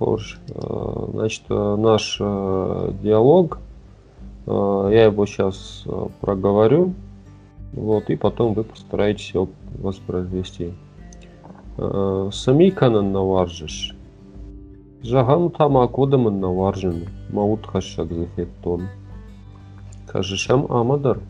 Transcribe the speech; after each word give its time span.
хорош. 0.00 0.38
Э, 0.48 1.06
значит, 1.12 1.42
э, 1.50 1.76
наш 1.76 2.16
э, 2.18 2.92
диалог, 3.02 3.58
я 4.46 5.04
его 5.04 5.26
сейчас 5.26 5.84
проговорю, 6.20 6.94
вот, 7.72 8.10
и 8.10 8.16
потом 8.16 8.54
вы 8.54 8.64
постараетесь 8.64 9.30
его 9.32 9.48
воспроизвести. 9.78 10.72
Самиканын 11.76 13.12
наваржыш. 13.12 13.94
Жаган 15.02 15.50
тамакудымын 15.50 16.40
наваржын. 16.40 17.04
Маут 17.30 17.66
хашак 17.66 18.12
зефеттон. 18.12 18.88
Кажышам 20.08 20.66
амадар. 20.68 21.20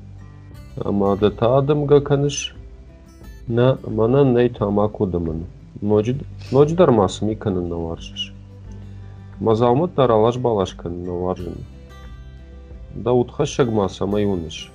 Амады 0.77 1.31
таадым 1.31 1.85
гаканыш. 1.85 2.55
На 3.49 3.77
манан 3.87 4.35
ней 4.35 4.49
тамакудымын. 4.49 5.45
Ночдар 5.83 6.91
масми 6.91 7.35
канын 7.35 7.69
наваржыш. 7.69 8.30
Мазалмыт 9.41 9.95
таралаш 9.95 10.37
балашкан 10.37 11.05
наваржын. 11.05 11.57
Даутха 12.95 13.47
шагма 13.47 13.89
самаюныш. 13.89 14.71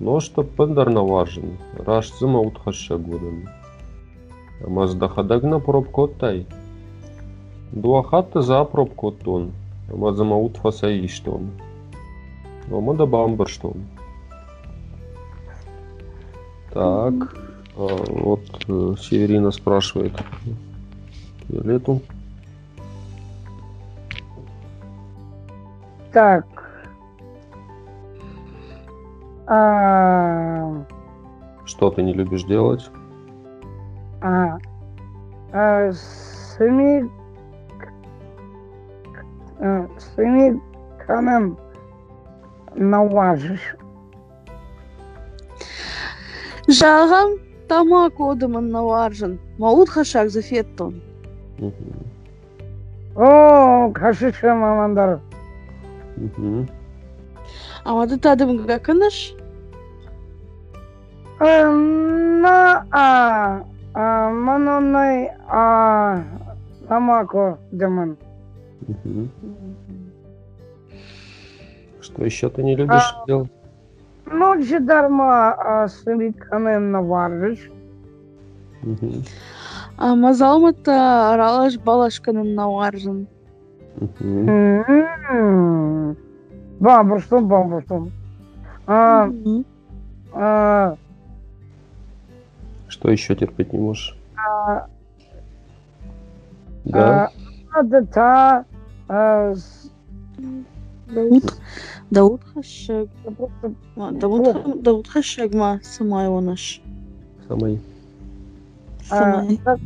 Ношта 0.00 0.42
пындар 0.42 0.90
наваржын. 0.90 1.56
Рашцыма 1.86 2.40
утха 2.40 2.72
шагудын. 2.72 3.48
Маздахадагна 4.66 5.60
пробкоттай. 5.60 6.46
Дуахатта 7.72 8.42
за 8.42 8.64
пробкоттон. 8.64 9.52
Мазама 9.92 10.36
утфа 10.36 10.72
саиштон. 10.72 11.50
Омада 12.72 13.06
бамбарштон. 13.06 13.84
Так. 16.72 17.36
А, 17.76 18.04
вот 18.08 18.64
э, 18.66 18.94
Северина 19.00 19.52
спрашивает 19.52 20.12
Виолетту. 21.48 22.00
Так. 26.12 26.44
А... 29.46 30.84
Что 31.64 31.90
ты 31.90 32.02
не 32.02 32.12
любишь 32.12 32.44
делать? 32.44 32.90
А, 34.22 34.58
а 35.52 35.92
сами, 35.92 37.08
а, 39.60 39.88
сами 39.98 40.60
канем 41.06 41.56
наважишь. 42.74 43.76
Жағам 46.68 47.38
тамак 47.66 48.20
одымын 48.20 48.68
наваржын. 48.70 49.38
Маут 49.58 49.88
хашак 49.88 50.30
зафеттон. 50.30 51.00
О, 53.16 53.90
кашышы 53.90 54.54
мамандар. 54.54 55.20
Мгм. 56.20 56.68
Амады 57.84 58.18
тадым 58.18 58.50
гакыныш. 58.66 59.34
Э, 61.40 61.70
На 62.42 62.86
а, 62.90 63.64
а 63.94 64.30
манонай 64.30 65.32
а 65.48 66.22
тамако 66.88 67.58
демон. 67.72 68.16
Что 72.00 72.24
еще 72.24 72.48
ты 72.50 72.62
не 72.62 72.76
любишь 72.76 73.14
делать? 73.26 73.50
Ночи 74.26 74.78
дарма 74.78 75.52
а 75.52 75.88
сами 75.88 76.30
канем 76.30 76.92
наваржишь. 76.92 77.70
Мгм. 78.82 79.24
Мазалмыта 79.98 81.32
аралаш 81.32 81.78
балашканын 81.78 82.54
наваржын. 82.54 83.26
Бабушка, 86.80 87.40
бабушка. 87.40 88.06
А, 88.86 89.30
а, 90.32 90.96
Что 92.88 93.10
еще 93.10 93.36
терпеть 93.36 93.72
не 93.72 93.78
можешь? 93.78 94.16
а, 94.36 94.86
Да? 96.84 97.30
да, 97.82 98.64
Дауд. 101.08 101.44
Дауд 102.10 102.40
да 102.54 103.22
Ма, 103.96 104.12
Дауд 104.12 104.82
Дауд 104.82 105.08
хашак 105.08 105.52
ма 105.54 105.80
самай 105.82 106.28
онаш. 106.28 106.80
Самый. 107.48 107.80
а, 109.10 109.16
Самай. 109.42 109.56
так, 109.64 109.78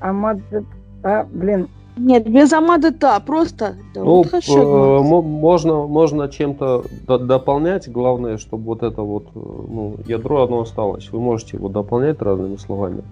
а, 0.00 0.12
мат- 0.12 0.64
а, 1.02 1.24
блин, 1.24 1.68
Нет, 1.96 2.26
без 2.26 2.52
амады 2.52 2.90
та, 2.92 3.20
просто 3.20 3.74
Ну, 3.94 4.04
Дауд 4.04 4.30
хашак 4.30 4.56
э, 4.56 4.98
можно, 5.02 5.86
можно 5.86 6.28
чем-то 6.28 6.84
до- 7.06 7.18
дополнять. 7.18 7.90
Главное, 7.90 8.38
чтобы 8.38 8.64
вот 8.64 8.82
это 8.82 9.02
вот, 9.02 9.24
э, 9.34 9.38
ну, 9.38 9.96
ядро 10.06 10.42
одно 10.42 10.60
осталось. 10.62 11.10
Вы 11.12 11.20
можете 11.20 11.58
его 11.58 11.68
дополнять 11.68 12.22
разными 12.22 12.56
словами, 12.56 13.02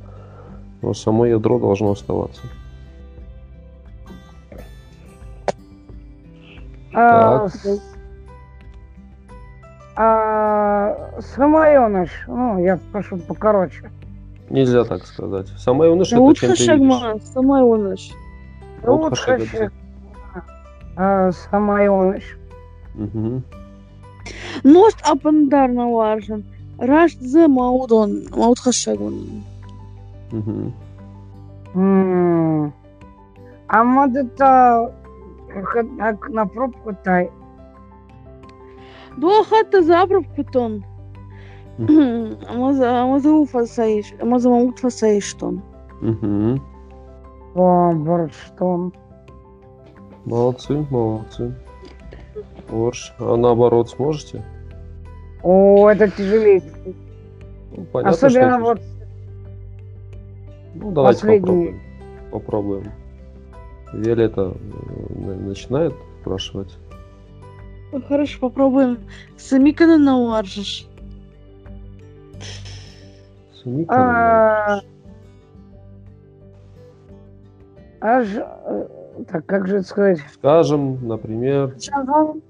но 0.80 0.94
само 0.94 1.26
ядро 1.26 1.58
должно 1.58 1.90
оставаться. 1.90 2.40
а, 6.92 7.48
Так. 7.48 7.78
а, 9.96 11.20
самоёныш, 11.20 12.10
ну, 12.26 12.58
я 12.64 12.78
прошу 12.92 13.18
покороче. 13.18 13.90
Нельзя 14.48 14.84
так 14.84 15.06
сказать. 15.06 15.48
Самоюныш 15.58 16.08
это 16.08 16.16
Дауд 16.16 16.36
чем 16.38 16.50
ты 16.50 16.56
хашак 16.56 16.78
видишь. 16.78 18.10
Хочу. 19.10 19.30
это- 19.32 19.72
А, 20.96 21.30
самоёныш. 21.32 22.24
Мгм. 22.94 23.42
Ност 24.64 24.98
апандар 25.08 25.68
наваржын. 25.70 26.44
Раш 26.78 27.16
за 27.18 27.48
маудон. 27.48 28.26
Мауд. 28.36 28.58
М. 31.74 32.72
А 33.68 33.84
мадыта 33.84 34.92
как 35.72 36.28
на 36.28 36.46
пробку 36.46 36.94
тай. 37.04 37.30
Дуа 39.16 39.44
хатта 39.44 39.82
заправку 39.82 40.44
тон. 40.44 40.84
Амаза 42.48 43.02
амаза 43.02 43.30
уфа 43.32 43.66
саиш. 43.66 44.12
Амаза 44.20 44.48
маут 44.50 44.78
фасаиш 44.78 45.32
тон. 45.34 45.62
Мгм. 46.00 46.60
О, 47.54 47.92
борштон. 47.92 48.92
Молодцы, 50.24 50.86
молодцы. 50.90 51.54
Борщ. 52.70 53.12
А 53.18 53.36
наоборот 53.36 53.90
сможете? 53.90 54.44
О, 55.42 55.88
это 55.90 56.08
тяжелее. 56.08 56.62
Ну, 57.76 57.84
понятно, 57.92 58.16
что 58.16 58.26
Особенно 58.26 58.54
это- 58.54 58.60
вот 58.62 58.80
Ну, 60.74 60.90
давайте 60.92 61.20
последний. 61.20 61.40
попробуем. 61.40 61.80
Попробуем. 62.30 62.92
Виолетта 63.92 64.52
э, 64.54 65.14
на- 65.20 65.34
начинает 65.36 65.94
спрашивать. 66.20 66.76
Хорошо, 68.08 68.38
попробуем. 68.40 68.98
Самикана 69.36 69.98
наваржиш. 69.98 70.86
Сумика, 73.54 73.94
а, 73.94 74.80
аж 78.00 78.28
э, 78.36 78.86
так 79.30 79.46
как 79.46 79.66
же 79.68 79.76
это 79.78 79.86
сказать? 79.86 80.18
Скажем, 80.34 81.06
например, 81.06 81.74
Жағам. 81.78 82.40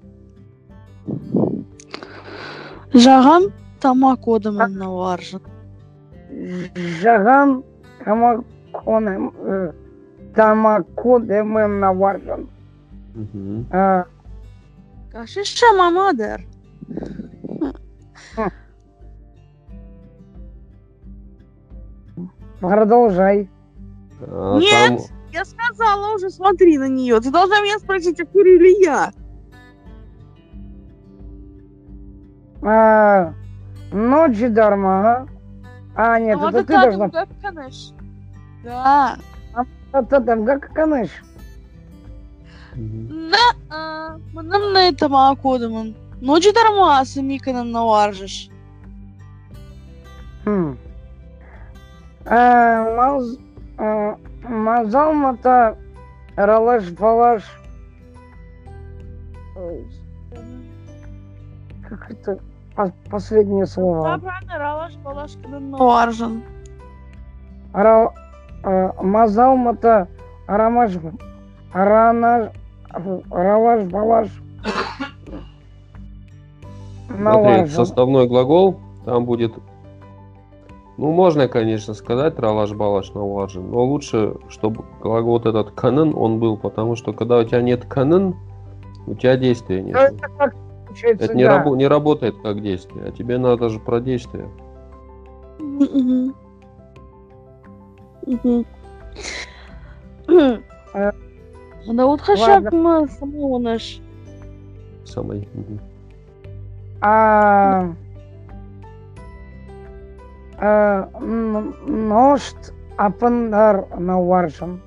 Жағам 2.93 3.51
тамак 3.79 4.27
одымын 4.27 4.73
наваржын. 4.77 5.41
Жаган 7.01 7.63
камакоnem 8.03 9.31
э, 9.37 9.71
тамакодемем 10.35 11.79
наваржан. 11.79 12.49
мгм, 13.15 13.65
А, 13.71 14.05
Кашиша 15.11 15.73
мамадер. 15.77 16.41
продолжай. 22.59 23.49
а 24.21 24.57
Нет. 24.59 24.99
там- 25.09 25.20
Я 25.31 25.45
сказала 25.45 26.15
уже, 26.15 26.29
смотри 26.29 26.77
на 26.77 26.87
нее. 26.87 27.19
Ты 27.19 27.31
должна 27.31 27.61
меня 27.61 27.79
спросить, 27.79 28.19
а 28.19 28.25
курю 28.25 28.59
ли 28.59 28.81
я? 28.81 29.11
А, 32.63 33.33
ночи 33.91 34.47
дарма. 34.47 35.27
А, 35.95 36.19
нет, 36.19 36.37
А 36.41 36.49
это 36.49 36.63
ты 36.63 36.73
должна. 36.73 37.09
канеш. 37.41 37.91
Да. 38.63 39.17
Это 39.93 40.21
там 40.21 40.45
как 40.45 40.71
каныш. 40.73 41.09
мгм. 42.75 43.29
На, 43.29 44.17
мынам 44.33 44.71
на 44.73 44.87
это 44.87 45.07
одымын. 45.43 45.95
Ночи 46.21 46.53
дарма 46.53 47.03
самиканын 47.03 47.71
наваржиш. 47.71 48.49
Хм. 50.45 50.77
А, 52.25 52.95
маз, 52.95 53.37
а, 54.43 54.49
мазал 54.49 55.13
мата 55.13 55.77
Ралаш, 56.35 56.89
балаш. 56.91 57.43
Ой, 59.55 59.85
Как 61.87 62.09
это 62.11 62.39
по- 62.75 62.93
последнее 63.09 63.65
Да, 63.65 63.71
слово? 63.71 64.17
правильно, 64.17 64.57
ралаш 64.57 64.95
балаш 64.97 65.31
наваржен. 65.49 66.41
Ра, 67.73 68.11
э, 68.63 68.89
Мазалмата, 69.01 70.07
Арамаш, 70.47 70.91
Арана, 71.73 72.51
Ралаш, 73.29 73.83
балаш. 73.89 74.27
Смотри, 77.07 77.65
составной 77.67 78.27
глагол, 78.27 78.79
там 79.05 79.25
будет... 79.25 79.53
Ну, 81.01 81.11
можно, 81.13 81.47
конечно, 81.47 81.95
сказать 81.95 82.35
тралаш-балаш 82.35 83.15
налажен, 83.15 83.71
но 83.71 83.83
лучше, 83.85 84.35
чтобы 84.49 84.85
вот 84.99 85.47
этот 85.47 85.71
канын, 85.71 86.13
он 86.15 86.37
был, 86.37 86.57
потому 86.57 86.95
что 86.95 87.11
когда 87.11 87.39
у 87.39 87.43
тебя 87.43 87.63
нет 87.63 87.85
канын, 87.85 88.35
у 89.07 89.15
тебя 89.15 89.35
действия 89.35 89.81
нет. 89.81 89.95
Ну, 89.95 89.99
это 89.99 90.29
как 90.37 90.53
Это 91.01 91.33
не, 91.33 91.43
да. 91.43 91.65
рабо- 91.65 91.75
не 91.75 91.87
работает 91.87 92.35
как 92.43 92.61
действие, 92.61 93.05
а 93.07 93.11
тебе 93.11 93.39
надо 93.39 93.69
же 93.69 93.79
про 93.79 93.99
действие. 93.99 94.47
Э, 100.93 101.11
Да 101.87 102.05
вот 102.05 102.21
хашак 102.21 102.71
мы 102.71 103.07
самого 103.07 103.57
наш. 103.57 103.99
Самый. 105.03 105.49
А, 107.01 107.89
нощ 110.61 112.53
апындар 112.97 113.87
наваржым 113.97 114.81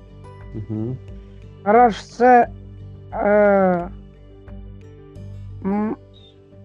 рашцы 1.63 2.49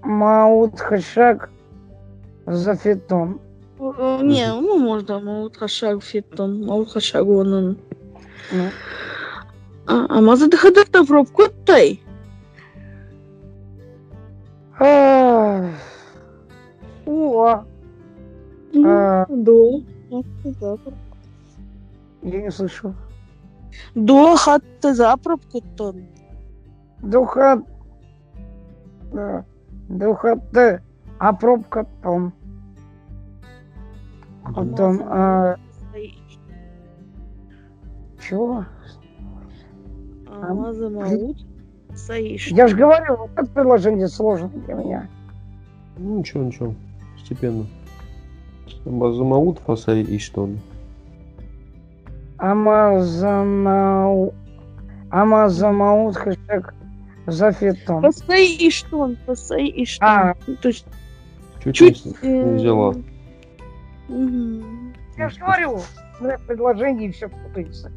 маутхышак 0.04 1.50
за 2.46 2.74
фитом 2.76 3.40
не 4.22 4.52
ну 4.52 4.78
можно 4.78 5.14
е 5.14 5.20
маутхашак 5.20 6.02
фитом 6.02 6.66
маутхашагонын 6.66 7.78
амазы 9.86 10.48
дыхадырта 10.48 11.04
проп 11.04 11.30
коттай 11.30 12.00
о 14.78 15.70
а, 18.84 19.26
До. 19.28 19.82
я 22.22 22.42
не 22.42 22.50
слышу. 22.50 22.94
До 23.94 24.36
хатта 24.36 24.94
запробку 24.94 25.60
тон. 25.76 26.06
Духа... 27.02 27.62
да, 29.12 29.44
Духоты. 29.88 30.82
А 31.18 31.32
пробка 31.32 31.86
том. 32.02 32.32
Потом... 34.54 35.00
а, 35.04 35.56
чего? 38.20 38.64
А 40.28 40.54
маза 40.54 40.88
маут 40.88 41.38
саиш. 41.94 42.48
Я 42.48 42.66
же 42.66 42.76
говорю, 42.76 43.16
вот 43.16 43.30
это 43.36 43.50
предложение 43.50 44.08
сложно 44.08 44.48
для 44.48 44.74
меня. 44.74 45.08
Ну, 45.96 46.18
ничего, 46.18 46.44
ничего. 46.44 46.74
Постепенно. 47.14 47.66
И 48.84 50.18
что 50.18 50.42
он. 50.44 50.58
Амазанау... 52.38 54.32
Амазамаут 55.10 56.16
хэштег 56.16 56.74
зафитон. 57.26 58.02
Посаиш 58.02 58.82
тон, 58.82 59.16
посаиш 59.26 59.98
тон. 59.98 60.08
А. 60.08 60.34
То 60.62 60.68
есть 60.68 60.86
Чуть, 61.62 61.76
чуть... 61.76 62.22
не, 62.22 62.30
не 62.30 62.54
взяла. 62.56 62.94
Мгм. 64.08 64.94
Я 65.18 65.28
же 65.28 65.40
говорю, 65.40 65.80
у 66.20 66.24
меня 66.24 66.38
предложение 66.46 67.12
все 67.12 67.28
путается. 67.28 67.92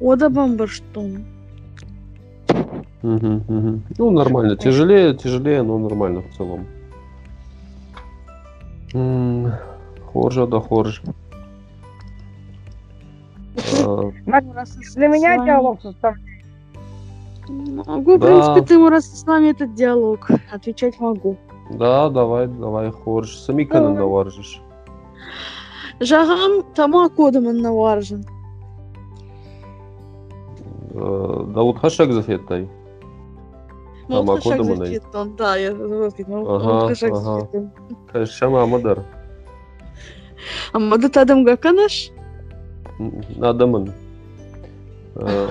Ода 0.00 0.28
бамбарштон. 0.28 1.24
Мгм, 3.02 3.44
мгм. 3.48 3.82
Ну, 3.98 4.10
нормально. 4.10 4.56
Тяжелее, 4.56 5.14
тяжелее, 5.14 5.62
но 5.62 5.78
нормально 5.78 6.22
в 6.22 6.36
целом. 6.36 6.66
Хоржа 10.16 10.46
да 10.46 10.60
хорж. 10.60 11.02
Для 14.94 15.08
меня 15.08 15.44
диалог 15.44 15.82
составляет. 15.82 16.26
Могу, 17.48 18.16
в 18.16 18.20
Да. 18.20 18.26
принципе, 18.26 18.66
ты 18.66 18.74
ему 18.74 18.88
раз 18.88 19.04
с 19.04 19.26
нами 19.26 19.50
этот 19.50 19.74
диалог. 19.74 20.30
Отвечать 20.50 20.98
могу. 21.00 21.36
Да, 21.70 22.08
давай, 22.08 22.46
давай, 22.46 22.90
хорж. 22.90 23.36
Самиканы 23.36 23.88
Давай. 23.88 23.98
наваржишь. 23.98 24.62
Жағам 26.00 26.64
тама 26.74 27.08
кодымын 27.10 27.60
наваржын. 27.60 28.24
Э, 30.94 31.44
Дауд 31.54 31.78
хашак 31.78 32.12
зафеттай. 32.12 32.68
Тама 34.08 34.40
кодымын. 34.40 34.78
Да, 35.36 35.56
я 35.56 35.74
сказать. 35.74 36.26
Ага, 36.30 36.94
за 36.94 37.06
ага. 37.06 37.48
фиттон. 37.52 38.26
Шама 38.26 38.62
Амадар. 38.62 39.04
А 40.72 40.78
мады 40.78 41.08
тадым 41.08 41.44
гаканаш? 41.44 42.10
Адамын. 43.40 43.92
Э, 45.14 45.48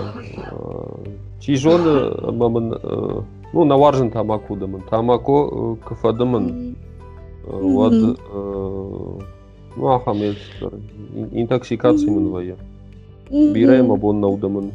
Чижоны 1.40 2.32
мамын, 2.32 2.74
э, 2.82 3.22
ну, 3.54 3.64
наваржын 3.66 4.12
тамакудымын. 4.12 4.82
Тамако 4.90 5.78
э. 5.86 6.74
Э, 7.48 7.56
Мгм. 7.62 8.18
э, 8.34 9.20
ну, 9.76 9.88
ахам 9.88 10.18
естер. 10.22 10.74
Интоксикация 11.32 12.10
Мгм. 12.10 12.22
мын 12.22 12.32
вая. 12.32 12.56
Бирайм 13.30 13.92
абон 13.92 14.20
наудымын. 14.22 14.72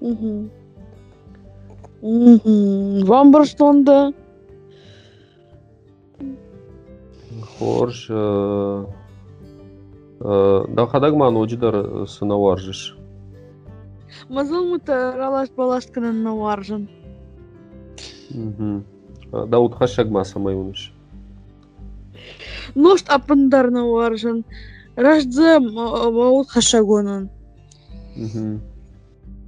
Мгм. 0.00 0.50
Мгм. 2.02 3.04
Э, 7.60 8.84
э, 10.20 10.64
Да 10.68 10.86
хадагман 10.86 11.36
оджидар 11.36 12.06
сынаваржыш. 12.06 12.96
Мазылмыта 14.28 15.14
ралаш 15.16 15.50
балашканын 15.56 16.22
наваржын. 16.22 16.88
Мгм. 18.30 18.84
А, 19.32 19.46
Дауд 19.46 19.74
хашагма 19.74 20.24
самайуныш. 20.24 20.92
Ношт 22.74 23.08
апындар 23.08 23.70
наваржын. 23.70 24.44
Раждзе 24.96 25.58
маут 25.58 26.48
хашагонын. 26.48 27.30
Мгм. 28.16 28.60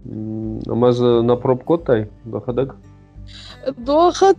М, 0.05 0.61
Амаз 0.67 1.01
на 1.01 1.37
пробкотай, 1.37 2.09
да 2.25 2.41
хадаг? 2.41 2.77
Дохат, 3.77 4.37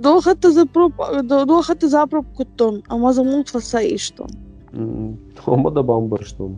дохат 0.00 0.42
за 0.42 0.66
проб, 0.66 0.92
дохат 1.22 1.82
за 1.82 2.06
пробкутон, 2.06 2.82
а 2.88 2.96
мазамут 2.96 3.48
фасаиштон. 3.48 4.28
М, 4.72 5.18
Тома 5.44 5.70
да 5.70 5.82
бамбар 5.82 6.24
что? 6.24 6.50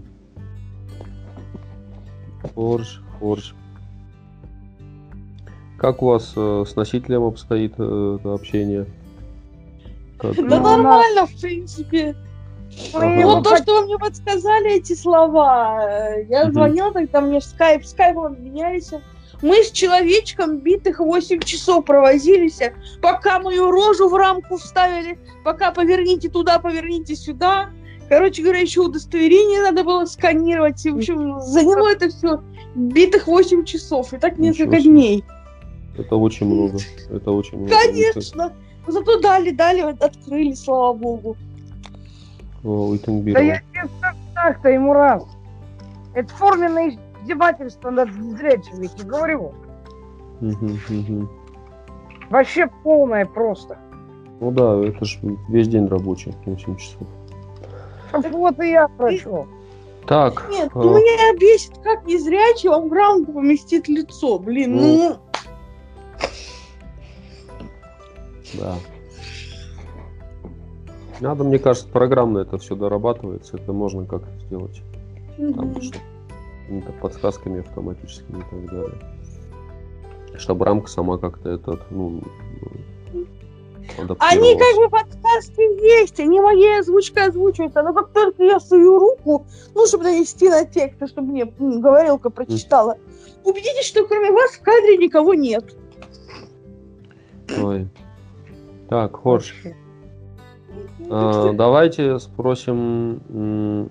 Хорж, 2.55 3.03
хорж. 3.19 3.55
Как 5.79 6.03
у 6.03 6.07
вас 6.07 6.33
э, 6.37 6.65
с 6.67 6.77
носителем 6.77 7.23
обстоит 7.25 7.75
э, 7.79 8.19
общение? 8.25 8.87
Как? 10.19 10.35
Да 10.37 10.43
Ну, 10.43 10.61
нормально, 10.63 11.27
в 11.27 11.41
принципе. 11.41 12.15
Ага. 12.95 13.23
Вот 13.27 13.45
то, 13.45 13.57
что 13.57 13.81
вы 13.81 13.87
мне 13.87 13.99
подсказали 13.99 14.77
эти 14.77 14.95
слова. 14.95 15.81
э, 15.83 16.25
Я 16.29 16.51
звонила, 16.53 16.93
тогда 16.93 17.21
мне 17.21 17.41
в 17.41 17.45
скайп, 17.45 17.85
скайпом 17.85 18.27
обменялись. 18.27 18.91
Мы 19.43 19.65
с 19.65 19.71
человечком 19.71 20.59
битых 20.59 21.01
8 21.01 21.41
часов 21.41 21.85
провозились, 21.85 22.61
пока 23.01 23.41
мою 23.41 23.71
рожу 23.71 24.09
в 24.09 24.15
рамку 24.15 24.57
вставили, 24.57 25.19
пока 25.45 25.71
поверните 25.71 26.29
туда, 26.29 26.59
поверните 26.59 27.17
сюда. 27.17 27.71
Короче 28.09 28.43
говоря, 28.43 28.61
еще 28.61 28.81
удостоверение 28.81 29.63
надо 29.63 29.85
было 29.85 30.05
сканировать. 30.05 30.85
И, 30.85 30.91
в 30.91 30.97
общем, 30.97 31.41
заняло 31.41 31.91
это 31.93 32.09
все 32.09 32.43
битых 32.75 33.27
8 33.27 33.65
часов. 33.65 34.13
И 34.13 34.19
так 34.19 34.39
несколько 34.39 34.81
дней. 34.81 35.25
Это 35.97 36.17
очень 36.17 36.47
много. 36.47 36.79
Это 37.09 37.31
очень 37.31 37.59
много. 37.59 37.73
Конечно. 37.73 38.53
Но 38.87 38.93
Зато 38.93 39.21
дали, 39.21 39.51
дали, 39.51 39.81
открыли, 39.81 40.55
слава 40.55 40.93
богу. 40.95 41.37
О, 42.65 42.97
Да 43.07 43.41
я 43.41 43.61
тебе 43.61 43.89
скажу 43.99 44.17
так-то 44.35 44.69
ему 44.69 44.93
раз. 44.93 45.23
Это 46.15 46.29
форменное 46.35 46.99
издевательство 47.23 47.91
над 47.91 48.13
зрячими, 48.13 48.85
я 48.85 48.89
тебе 48.89 49.09
говорю. 49.09 49.53
Мгм, 50.41 50.79
мгм. 50.89 51.31
Вообще 52.31 52.69
полное 52.83 53.27
просто. 53.27 53.79
Ну 54.41 54.51
да, 54.51 54.77
это 54.87 55.05
же 55.05 55.19
весь 55.49 55.69
день 55.69 55.87
рабочий, 55.87 56.35
8 56.47 56.77
часов. 56.77 57.07
Вот 58.13 58.59
и 58.61 58.71
я 58.71 58.89
прошу. 58.89 59.47
Так. 60.07 60.49
Нет, 60.51 60.69
э, 60.75 60.79
ну 60.79 60.95
меня 60.95 61.39
бесит, 61.39 61.79
как 61.85 62.07
незрячий 62.07 62.69
вам 62.69 62.89
в 62.89 62.93
рамку 62.93 63.33
поместит 63.33 63.89
лицо, 63.89 64.39
блин, 64.39 64.77
ну... 64.77 65.17
Да. 68.55 68.75
Надо, 71.21 71.45
мне 71.45 71.59
кажется, 71.59 71.89
программно 71.89 72.39
это 72.39 72.59
все 72.59 72.75
дорабатывается. 72.75 73.57
Это 73.59 73.73
можно 73.73 74.07
как-то 74.07 74.31
сделать. 74.47 74.83
Там, 75.37 75.69
мгм. 75.69 75.83
что- 75.83 75.99
какими-то 76.71 76.93
подсказками 76.93 77.61
автоматическими 77.61 78.39
и 78.39 78.43
так 78.43 78.67
далее. 78.67 78.99
Чтобы 80.37 80.65
рамка 80.65 80.89
сама 80.89 81.19
как-то 81.19 81.51
этот, 81.51 81.91
ну, 81.91 82.23
Они 84.21 84.57
как 84.57 84.77
бы 84.77 84.89
подсказки 84.89 85.61
есть, 86.01 86.21
они 86.21 86.41
моей 86.41 86.79
озвучкой 86.79 87.27
озвучиваются, 87.27 87.83
но 87.83 87.93
как 87.93 88.13
только 88.13 88.45
я 88.45 88.61
сую 88.61 89.01
руку, 89.01 89.47
ну, 89.75 89.87
чтобы 89.87 90.05
нанести 90.05 90.49
на 90.49 90.65
текст, 90.65 91.09
чтобы 91.09 91.33
мне 91.33 91.45
говорилка 91.45 92.31
прочитала, 92.31 92.97
убедитесь, 93.43 93.87
что 93.87 94.07
кроме 94.07 94.31
вас 94.31 94.53
в 94.53 94.63
кадре 94.63 94.97
никого 94.97 95.35
нет. 95.35 95.75
Ой. 97.61 97.89
Так, 98.89 99.17
Хорш, 99.17 99.55
а, 101.11 101.53
давайте 101.53 102.21
спросим... 102.21 103.91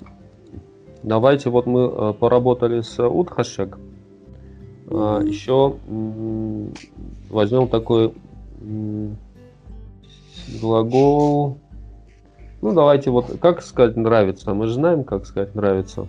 Давайте, 1.04 1.50
вот 1.50 1.66
мы 1.66 1.82
э, 1.82 2.14
поработали 2.14 2.82
с 2.82 3.02
Утхашек. 3.02 3.78
А. 4.92 5.22
Еще 5.22 5.76
возьмем 7.30 7.68
такой 7.68 8.14
глагол. 10.62 11.58
Ну, 12.62 12.74
давайте 12.74 13.12
вот, 13.12 13.38
как 13.40 13.62
сказать 13.62 13.96
нравится? 13.96 14.54
Мы 14.54 14.68
же 14.68 14.74
знаем, 14.74 15.04
как 15.04 15.26
сказать 15.26 15.56
нравится. 15.56 16.08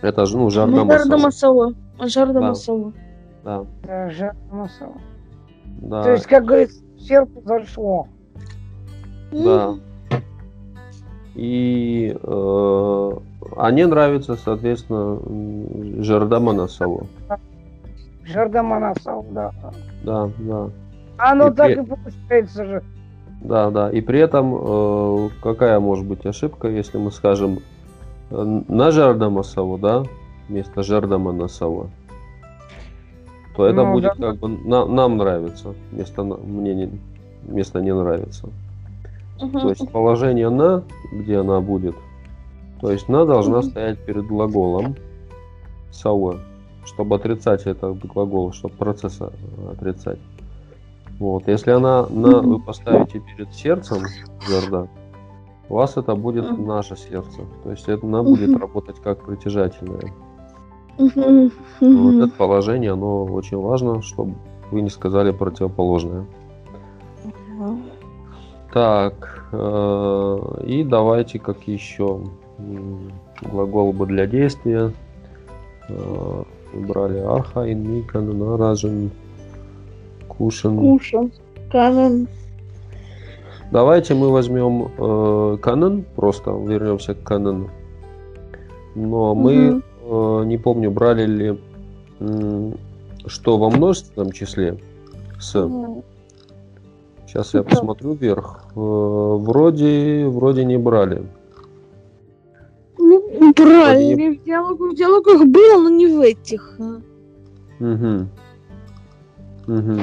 Это 0.00 0.24
же, 0.24 0.38
ну, 0.38 0.50
жарда 0.50 0.76
Жарда 0.76 1.18
масала. 1.18 1.74
Масала. 1.98 2.08
Жарда 2.08 2.40
Да. 2.40 2.48
Масала. 2.48 2.92
Да, 3.44 3.66
Да, 3.82 4.10
жарко 4.10 4.36
масало. 4.50 4.94
да. 5.80 6.02
То 6.02 6.12
есть, 6.12 6.26
как 6.26 6.44
говорится, 6.44 6.80
сердце 6.98 7.32
зашло. 7.44 8.08
Да. 9.32 9.74
И 11.34 12.16
э, 12.22 13.10
они 13.56 13.84
нравятся, 13.86 14.36
соответственно, 14.36 15.18
м, 15.24 16.02
Жардама 16.02 16.52
Насаву. 16.52 17.06
Жардама 18.24 18.78
насал, 18.78 19.26
да. 19.30 19.50
Да, 20.04 20.30
да. 20.38 20.68
Оно 21.18 21.48
И 21.48 21.54
так 21.54 21.66
при- 21.66 21.82
и 21.82 21.86
получается 21.86 22.64
же. 22.64 22.82
Да, 23.42 23.70
да. 23.70 23.90
И 23.90 24.00
при 24.00 24.20
этом 24.20 24.54
э, 24.54 25.28
какая 25.42 25.80
может 25.80 26.06
быть 26.06 26.24
ошибка, 26.24 26.68
если 26.68 26.98
мы 26.98 27.10
скажем 27.10 27.58
э, 28.30 28.60
на 28.68 28.90
Жардама 28.92 29.42
Саву, 29.42 29.76
да, 29.78 30.04
вместо 30.48 30.82
Жардама 30.82 31.32
Насава, 31.32 31.88
то 33.56 33.66
это 33.66 33.82
Ну, 33.84 33.92
будет 33.92 34.12
да. 34.18 34.28
как 34.30 34.38
бы 34.38 34.48
на- 34.48 34.86
нам 34.86 35.16
нравится, 35.16 35.74
вместо 35.90 36.22
мне 36.22 36.74
не, 36.74 36.90
вместо 37.44 37.80
не 37.80 37.92
нравится. 37.94 38.48
То 39.50 39.68
есть 39.68 39.90
положение 39.90 40.50
на, 40.50 40.84
где 41.12 41.38
она 41.38 41.60
будет, 41.60 41.96
то 42.80 42.90
есть 42.90 43.08
на 43.08 43.24
должна 43.24 43.62
стоять 43.62 44.04
перед 44.04 44.26
глаголом 44.26 44.96
сауэ, 45.90 46.38
чтобы 46.84 47.16
отрицать 47.16 47.66
этот 47.66 48.04
глагол, 48.04 48.52
чтобы 48.52 48.74
процесса 48.74 49.32
отрицать. 49.70 50.18
Вот. 51.18 51.46
Если 51.46 51.70
она 51.70 52.06
на 52.08 52.40
вы 52.40 52.58
поставите 52.58 53.20
перед 53.20 53.52
сердцем 53.54 53.98
жерда, 54.48 54.88
у 55.68 55.74
вас 55.76 55.96
это 55.96 56.16
будет 56.16 56.58
наше 56.58 56.96
сердце. 56.96 57.42
То 57.62 57.70
есть 57.70 57.88
это 57.88 58.04
она 58.04 58.22
будет 58.22 58.58
работать 58.58 59.00
как 59.00 59.24
притяжательное. 59.24 60.12
Вот 60.98 62.14
это 62.14 62.32
положение, 62.36 62.92
оно 62.92 63.24
очень 63.24 63.58
важно, 63.58 64.02
чтобы 64.02 64.34
вы 64.70 64.82
не 64.82 64.90
сказали 64.90 65.30
противоположное. 65.30 66.26
Так, 68.72 69.44
э, 69.52 70.38
и 70.66 70.82
давайте 70.82 71.38
как 71.38 71.68
еще 71.68 72.20
глагол 73.42 73.92
бы 73.92 74.06
для 74.06 74.26
действия. 74.26 74.92
Э, 75.88 76.42
Брали 76.74 77.18
арха, 77.18 77.70
инмикан, 77.70 78.38
наражен, 78.38 79.10
кушен. 80.26 80.78
Кушан. 80.78 81.30
Канан. 81.70 82.26
Давайте 83.70 84.14
мы 84.14 84.30
возьмем 84.30 84.90
э, 84.96 85.58
канон, 85.60 86.04
просто 86.16 86.50
вернемся 86.50 87.14
к 87.14 87.22
канону. 87.22 87.68
Но 88.94 89.34
мы, 89.34 89.54
Мгм. 89.54 89.82
э, 90.04 90.44
не 90.46 90.56
помню, 90.58 90.90
брали 90.90 91.26
ли 91.26 91.58
что 93.26 93.58
во 93.58 93.68
множественном 93.70 94.32
числе 94.32 94.78
с. 95.40 95.54
Сейчас 97.32 97.54
я 97.54 97.62
посмотрю 97.62 98.12
вверх. 98.12 98.62
Э, 98.76 98.78
Вроде, 98.78 100.26
вроде 100.28 100.66
не 100.66 100.76
брали. 100.76 101.22
Ну, 102.98 103.54
брали. 103.54 104.36
В 104.36 104.44
диалогах, 104.44 104.92
в 104.92 104.94
диалогах 104.94 105.46
было, 105.46 105.82
но 105.82 105.88
не 105.88 106.08
в 106.08 106.20
этих. 106.20 106.78
Угу. 107.80 108.26
Угу. 109.66 110.00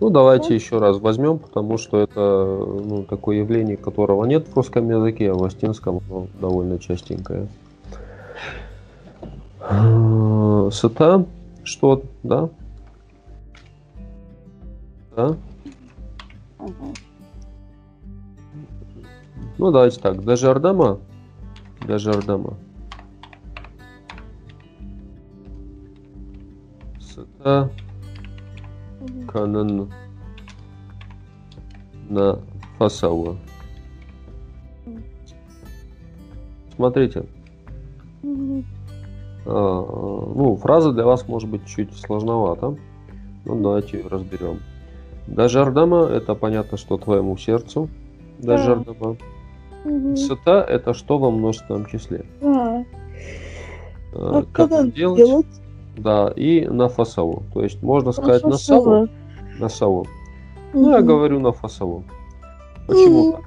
Ну, 0.00 0.10
давайте 0.10 0.54
еще 0.54 0.78
раз 0.78 1.00
возьмем, 1.00 1.40
потому 1.40 1.78
что 1.78 1.98
это 1.98 2.20
ну, 2.20 3.02
такое 3.02 3.38
явление, 3.38 3.76
которого 3.76 4.24
нет 4.24 4.46
в 4.46 4.54
русском 4.54 4.88
языке, 4.88 5.32
а 5.32 5.34
в 5.34 5.42
астинском 5.42 6.00
оно 6.08 6.28
довольно 6.40 6.78
частенькое. 6.78 7.48
Э, 9.68 10.70
Сыта, 10.70 11.26
что, 11.64 12.02
да? 12.22 12.48
Да? 15.16 15.36
Ну, 19.58 19.70
давайте 19.70 20.00
так. 20.00 20.24
Дежардама. 20.24 21.00
Дежардама. 21.86 22.54
Сыта. 27.00 27.70
Канан 29.28 29.90
на 32.08 32.40
фасауа. 32.78 33.36
Смотрите, 36.74 37.26
а, 38.24 39.82
ну, 40.34 40.56
фраза 40.56 40.92
для 40.92 41.04
вас 41.04 41.28
может 41.28 41.48
быть 41.48 41.66
чуть 41.66 41.94
сложновата. 41.94 42.76
Ну, 43.44 43.62
давайте 43.62 43.98
ее 43.98 44.08
разберем. 45.30 45.36
Дажардама– 45.36 46.06
это 46.12 46.34
понятно, 46.34 46.78
что 46.78 46.98
твоему 46.98 47.36
сердцу. 47.36 47.88
Дажардама. 48.38 49.16
Мгм. 49.84 50.16
Сыта– 50.16 50.60
это 50.68 50.94
что 50.94 51.18
во 51.18 51.30
множественном 51.30 51.86
числе. 51.86 52.24
А, 52.42 52.84
А, 54.12 54.38
а 54.38 54.44
Как 54.52 54.72
это 54.72 54.90
делать? 54.90 55.16
делать? 55.16 55.46
Да, 55.96 56.32
и 56.34 56.66
на 56.66 56.88
фасаву. 56.88 57.42
То 57.52 57.62
есть 57.62 57.82
можно 57.82 58.12
сказать 58.12 58.44
на 58.44 58.56
саву, 58.56 59.08
на 59.58 59.68
саву. 59.68 60.06
Ну, 60.72 60.90
я 60.90 61.00
говорю 61.00 61.40
на 61.40 61.52
фасаву. 61.52 62.04
Почему 62.86 63.32
так? 63.32 63.40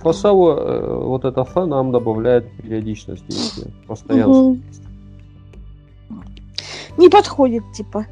Фасаву, 0.00 0.50
э, 0.52 1.02
вот 1.04 1.24
это 1.24 1.44
фа 1.44 1.66
нам 1.66 1.92
добавляет 1.92 2.50
периодичность 2.62 3.26
действия, 3.26 3.70
постоянство. 3.86 4.50
Мгм. 4.50 4.62
Не 6.96 7.08
подходит, 7.08 7.62
типа. 7.72 8.06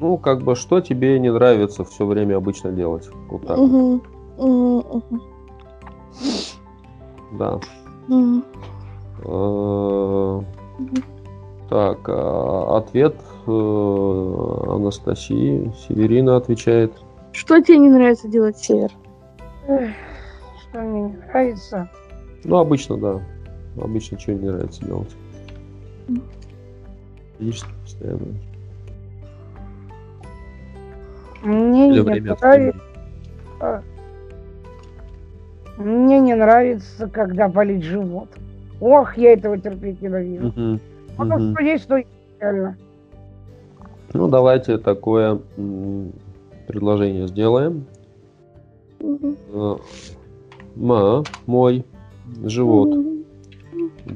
Ну, 0.00 0.16
как 0.16 0.42
бы, 0.42 0.56
что 0.56 0.80
тебе 0.80 1.18
не 1.18 1.30
нравится 1.30 1.84
все 1.84 2.06
время 2.06 2.36
обычно 2.36 2.72
делать? 2.72 3.08
Вот 3.28 3.46
так. 3.46 3.58
Мгм, 3.58 4.02
мгм. 4.38 5.22
Да. 7.38 7.60
Э, 9.24 10.40
Так, 11.68 11.98
а, 12.08 12.78
ответ 12.78 13.14
э, 13.46 14.64
Анастасии. 14.68 15.70
Северина 15.86 16.36
отвечает. 16.36 16.92
Что 17.32 17.60
тебе 17.60 17.78
не 17.78 17.90
нравится 17.90 18.26
делать, 18.26 18.56
Север? 18.56 18.90
Что 19.66 20.80
мне 20.80 21.02
не 21.02 21.16
нравится. 21.16 21.90
Ну, 22.44 22.56
обычно, 22.56 22.96
да. 22.96 23.22
Обычно 23.80 24.16
чего 24.16 24.36
не 24.38 24.48
нравится 24.48 24.84
делать. 24.84 25.14
Видишь, 27.38 27.62
постоянно. 27.82 28.34
Мне 31.42 31.88
не 31.88 32.02
нравится. 32.02 32.48
времени. 32.48 32.74
Мне 35.78 36.20
не 36.20 36.34
нравится, 36.34 37.08
когда 37.08 37.48
болит 37.48 37.82
живот. 37.82 38.28
Ох, 38.80 39.16
я 39.16 39.32
этого 39.32 39.58
терпеть 39.58 40.00
ненавижу. 40.02 40.48
Мгм. 40.48 40.80
Потому 41.16 41.44
Мгм. 41.44 41.54
что 41.54 41.62
есть, 41.62 41.84
есть, 41.96 42.08
реально. 42.40 42.76
Ну, 44.12 44.28
давайте 44.28 44.78
такое 44.78 45.38
предложение 46.66 47.26
сделаем. 47.28 47.84
Э, 49.00 49.76
Ма, 50.76 51.24
мой, 51.46 51.84
живот. 52.44 52.88
Мгм. 52.90 53.24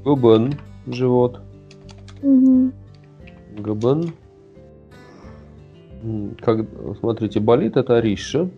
Губен, 0.05 0.55
живот. 0.87 1.41
Мгм. 2.23 2.73
Губен. 3.59 4.13
Как, 6.41 6.67
смотрите, 7.01 7.41
болит 7.41 7.77
это 7.77 8.01
риша. 8.01 8.49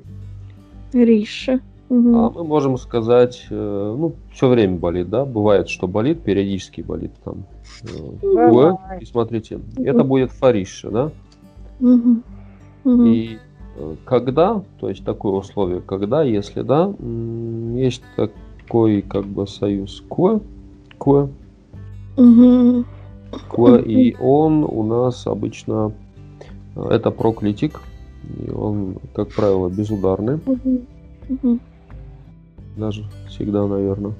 Риша. 0.92 1.60
А 1.88 1.94
Мгм. 1.94 2.32
мы 2.34 2.44
можем 2.44 2.78
сказать, 2.78 3.46
э, 3.48 3.94
ну, 3.98 4.14
все 4.32 4.48
время 4.48 4.76
болит, 4.76 5.08
да? 5.08 5.24
Бывает, 5.24 5.68
что 5.68 5.86
болит, 5.86 6.22
периодически 6.22 6.80
болит 6.80 7.12
там. 7.24 7.44
уэ. 8.22 8.76
И 9.00 9.04
смотрите, 9.04 9.60
это 9.76 10.02
будет 10.02 10.32
фариша, 10.32 10.90
да? 10.90 11.10
Мгм. 11.78 12.24
Мгм. 12.84 13.06
И 13.06 13.38
э, 13.76 13.94
когда, 14.04 14.62
то 14.80 14.88
есть 14.88 15.04
такое 15.04 15.32
условие, 15.32 15.80
когда, 15.80 16.22
если 16.22 16.62
да, 16.62 16.92
есть 17.76 18.02
такой 18.16 19.02
как 19.02 19.24
бы 19.24 19.46
союз 19.46 20.02
кве, 20.08 20.40
кве, 20.98 21.28
Мгм. 22.16 22.84
кве, 23.48 23.82
и 23.82 24.16
он 24.18 24.64
у 24.64 24.82
нас 24.82 25.26
обычно 25.26 25.92
это 26.76 27.10
проклитик, 27.10 27.80
и 28.38 28.50
он, 28.50 28.98
как 29.14 29.28
правило, 29.34 29.68
безударный. 29.68 30.40
Мгм. 30.46 30.86
Мгм. 31.28 31.60
даже 32.76 33.04
всегда, 33.28 33.66
наверное. 33.66 34.14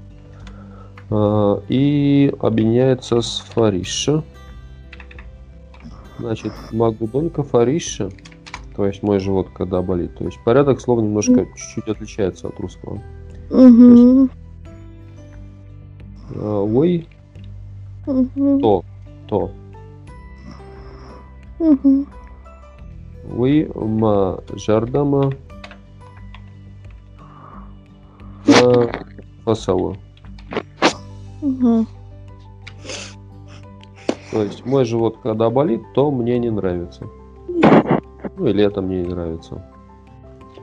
А, 1.11 1.63
И 1.69 2.35
объединяется 2.41 3.21
с 3.21 3.39
фариша. 3.39 4.25
Значит, 6.19 6.53
магубонка 6.73 7.43
фариша, 7.43 8.09
то 8.75 8.87
есть 8.87 9.03
мой 9.03 9.21
живот, 9.21 9.49
когда 9.55 9.83
болит. 9.83 10.17
То 10.17 10.25
есть 10.25 10.39
порядок 10.45 10.81
слов 10.81 11.03
немножко 11.03 11.47
чуть-чуть 11.55 11.89
отличается 11.89 12.49
от 12.49 12.59
русского. 12.59 13.01
А, 16.35 16.63
Ой, 16.63 17.07
то, 18.05 18.85
то. 19.29 19.51
Мгм. 21.59 22.07
Ой, 23.37 23.71
ма 23.75 24.41
жардама 24.55 25.33
а, 28.49 28.89
фасауа. 29.45 29.97
Мгм. 31.43 31.87
То 34.33 34.43
есть 34.43 34.67
мой 34.67 34.85
живот, 34.85 35.19
когда 35.23 35.51
болит, 35.51 35.83
то 35.95 36.11
мне 36.11 36.39
не 36.39 36.51
нравится. 36.51 37.07
Ну 38.37 38.47
или 38.47 38.65
это 38.65 38.83
мне 38.83 39.03
не 39.03 39.09
нравится. 39.09 39.65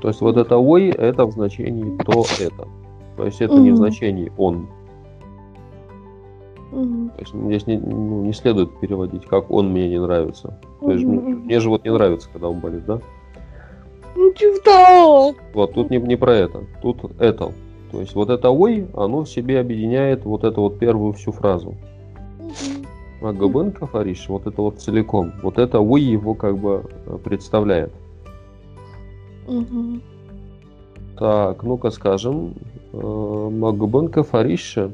То 0.02 0.10
есть 0.10 0.22
вот 0.22 0.38
это 0.38 0.58
ой, 0.58 0.90
это 0.90 1.26
в 1.26 1.32
значении 1.32 1.98
то 2.04 2.24
это. 2.40 2.68
То 3.18 3.26
есть 3.26 3.42
это 3.42 3.56
не 3.56 3.72
в 3.72 3.78
значении 3.78 4.32
он. 4.38 4.68
Мгм. 6.72 7.10
То 7.10 7.20
есть 7.20 7.34
здесь 7.34 7.68
не, 7.68 7.78
ну, 7.78 8.24
не 8.24 8.34
следует 8.34 8.78
переводить, 8.80 9.26
как 9.26 9.50
он 9.52 9.72
мне 9.72 9.88
не 9.88 10.00
нравится. 10.00 10.60
То 10.82 10.92
есть 10.92 11.06
мне, 11.44 11.56
мне 11.56 11.60
живот 11.60 11.84
не 11.84 11.92
нравится, 11.92 12.30
когда 12.32 12.50
он 12.50 12.60
болит, 12.60 12.86
да? 12.86 13.00
Ну, 14.16 14.32
типа. 14.34 15.34
Вот 15.54 15.74
тут 15.74 15.90
не, 15.90 15.98
не 15.98 16.16
про 16.16 16.34
это. 16.34 16.64
Тут 16.82 17.00
это. 17.20 17.52
То 17.92 18.00
есть 18.00 18.16
вот 18.16 18.30
это 18.30 18.50
ой, 18.50 18.88
оно 18.96 19.24
в 19.24 19.30
себе 19.30 19.60
объединяет 19.60 20.26
вот 20.26 20.44
эту 20.44 20.62
вот 20.62 20.80
первую 20.80 21.14
всю 21.14 21.32
фразу. 21.32 21.76
А 23.22 23.32
Габенко 23.32 23.86
Фариш, 23.86 24.28
вот 24.28 24.48
это 24.48 24.62
вот 24.62 24.80
целиком. 24.80 25.32
Вот 25.42 25.58
это 25.58 25.80
ой 25.80 26.02
его 26.02 26.34
как 26.34 26.58
бы 26.58 26.84
э, 27.06 27.18
представляет. 27.24 27.92
Мгм. 29.48 30.02
Так, 31.18 31.64
ну-ка 31.64 31.92
скажем, 31.92 32.56
э, 32.92 32.98
Магубенко 32.98 34.24
Фариша, 34.24 34.92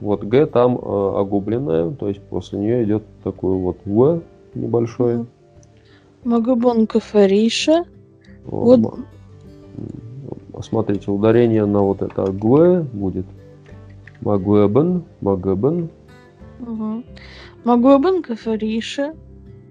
вот 0.00 0.24
Г 0.24 0.46
там 0.46 0.76
э, 0.76 1.18
огубленная, 1.20 1.90
то 1.92 2.08
есть 2.08 2.20
после 2.22 2.58
нее 2.58 2.84
идет 2.84 3.04
такой 3.22 3.56
вот 3.56 3.78
В 3.84 4.20
небольшой. 4.54 5.18
Мгм. 5.18 5.28
Магабонка 6.24 7.00
Фариша. 7.00 7.84
Вот. 8.44 8.80
Вот. 8.80 10.64
Смотрите, 10.64 11.10
ударение 11.10 11.66
на 11.66 11.82
вот 11.82 12.02
это 12.02 12.30
Г 12.30 12.82
будет. 12.92 13.26
Магуэбен, 14.20 15.04
Магэбен. 15.20 15.88
Мгм. 16.60 17.04
Магабонка 17.64 18.36
Фариша. 18.36 19.14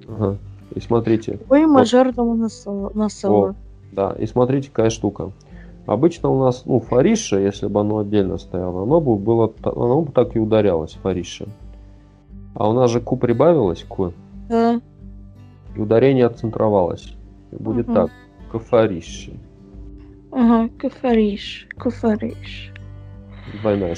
Ага. 0.08 0.38
И 0.76 0.80
смотрите, 0.80 1.40
Ой, 1.50 1.66
мажардама 1.66 2.36
насала. 2.36 3.56
да, 3.92 4.16
и 4.18 4.26
смотрите, 4.26 4.70
какая 4.70 4.90
штука. 4.90 5.32
Обычно 5.86 6.30
у 6.30 6.40
нас, 6.40 6.64
ну, 6.66 6.80
фариша, 6.80 7.40
если 7.40 7.68
бы 7.68 7.82
оно 7.82 8.00
отдельно 8.00 8.38
стояло, 8.38 8.84
оно 8.84 9.02
бы 9.02 9.18
было, 9.18 9.52
оно 9.64 10.02
бы 10.02 10.12
так 10.12 10.36
и 10.36 10.40
ударялось, 10.40 10.98
фариша. 11.04 11.48
А 12.56 12.70
у 12.70 12.74
нас 12.74 12.90
же 12.90 13.02
ку 13.02 13.18
прибавилось, 13.18 13.84
ку, 13.84 14.14
Да. 14.50 14.80
И 15.76 15.80
ударение 15.80 16.26
отцентровалось. 16.26 17.16
И 17.52 17.56
будет 17.56 17.88
Мгм. 17.88 17.96
так, 17.96 18.12
кафариши, 18.52 19.34
Ага, 20.32 20.70
кафариш. 20.80 21.68
Кафариш. 21.78 22.72
двойная. 23.62 23.96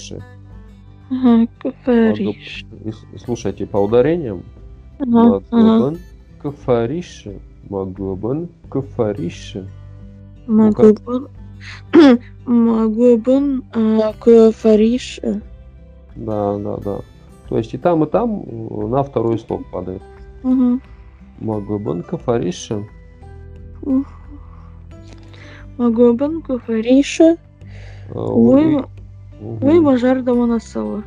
Ага, 1.09 1.47
кафариш. 1.59 2.65
Слушайте, 3.17 3.65
по 3.65 3.77
ударениям, 3.77 4.43
Ага, 4.99 5.37
ага. 5.37 5.43
магобан, 5.51 5.97
кафариши, 6.41 7.39
магобан, 7.69 8.49
кафариши. 8.69 9.65
Магабон. 10.47 11.29
Магабон 12.45 13.63
а, 13.73 14.13
кафариш. 14.19 15.19
Да, 16.15 16.57
да, 16.57 16.77
да. 16.77 16.99
То 17.49 17.57
есть 17.57 17.73
и 17.73 17.77
там, 17.77 18.03
и 18.03 18.07
там 18.07 18.43
э, 18.45 18.87
на 18.87 19.03
второй 19.03 19.39
слог 19.39 19.65
падает. 19.71 20.01
Мгм. 20.43 20.81
Магобан, 21.39 22.03
кафариши. 22.03 22.87
Магабон 25.77 26.41
кафариша. 26.41 27.37
э, 28.09 28.13
Ой, 28.13 28.77
Мгм. 29.39 29.67
ой, 29.67 29.79
мажардама 29.79 30.45
насала. 30.45 31.03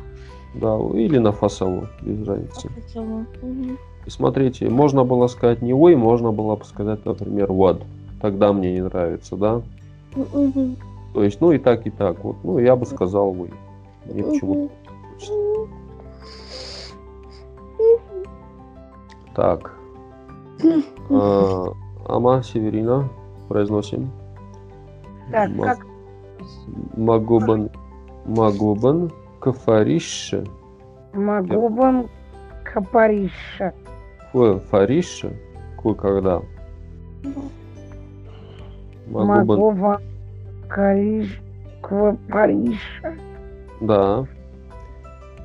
Да, 0.53 0.77
или 0.93 1.17
на 1.17 1.31
фасову, 1.31 1.87
без 2.01 2.27
разницы. 2.27 2.69
И 4.05 4.09
смотрите, 4.09 4.69
можно 4.69 5.03
было 5.03 5.27
сказать 5.27 5.61
не 5.61 5.73
ой, 5.73 5.95
можно 5.95 6.31
было 6.31 6.55
бы 6.55 6.65
сказать, 6.65 7.05
например, 7.05 7.49
what. 7.51 7.81
Тогда 8.21 8.51
мне 8.53 8.73
не 8.73 8.81
нравится, 8.81 9.35
да? 9.35 9.61
То 11.13 11.23
есть, 11.23 11.41
ну 11.41 11.51
и 11.51 11.57
так, 11.57 11.87
и 11.87 11.89
так. 11.89 12.23
Вот, 12.23 12.35
ну, 12.43 12.59
я 12.59 12.75
бы 12.75 12.85
сказал 12.85 13.29
ой. 13.29 13.51
Мне 14.05 14.23
почему-то. 14.23 14.69
Так. 19.35 19.78
А, 21.09 21.65
Ама 22.07 22.43
Северина. 22.43 23.09
Произносим. 23.47 24.11
Так, 25.31 25.49
как 25.59 25.85
Магубан. 26.95 27.69
Магубан. 28.25 29.11
Кафариша. 29.39 30.43
Магобан 31.13 32.07
Капариша. 32.63 33.73
Куэ 34.31 34.59
фариша. 34.59 35.31
Куэ 35.77 35.95
когда? 35.95 36.41
Магобан 39.07 39.97
Кариш 40.67 41.41
Квапариша. 41.81 43.15
Да. 43.81 44.25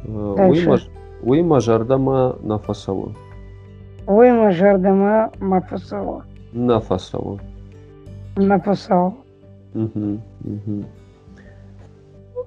Э. 0.04 0.08
Уйма- 0.08 0.78
Уйма 1.22 1.60
жардама 1.60 2.36
на 2.42 2.58
фасову. 2.58 3.14
Мажардама 4.06 5.30
Мафасова. 5.40 6.24
На 6.52 6.80
фасову. 6.80 7.40
Напасал. 8.36 9.14
Мгм, 9.74 10.22
мгм. 10.40 10.84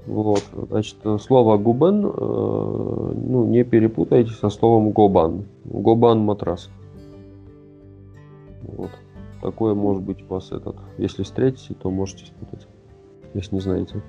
Вот, 0.05 0.43
значит, 0.69 0.97
слово 1.21 1.57
губен, 1.57 2.05
э, 2.05 2.09
ну, 2.09 3.45
не 3.45 3.63
перепутайте 3.63 4.31
со 4.31 4.49
словом 4.49 4.91
гобан. 4.91 5.43
Гобан 5.65 6.19
матрас. 6.19 6.69
Вот. 8.63 8.91
Такое 9.41 9.73
может 9.75 10.03
быть 10.03 10.23
у 10.23 10.33
вас 10.33 10.51
этот. 10.51 10.77
Если 10.97 11.23
встретите, 11.23 11.73
то 11.73 11.91
можете 11.91 12.25
спутать, 12.25 12.67
если 13.33 13.55
не 13.55 13.61
знаете. 13.61 14.01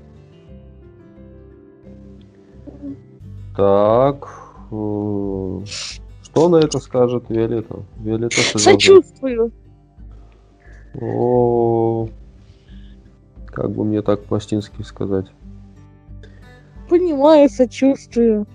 Так. 3.57 4.29
э, 4.71 5.61
Что 6.39 6.49
на 6.49 6.57
это 6.59 6.79
скажет 6.79 7.25
Виолетта? 7.31 7.83
Виолетта? 7.97 8.37
Сочувствую. 8.57 9.51
О, 11.01 12.09
как 13.47 13.73
бы 13.73 13.85
мне 13.85 14.03
так 14.03 14.23
пластински 14.23 14.83
сказать? 14.83 15.27
Понимаю, 16.89 17.49
сочувствую. 17.49 18.47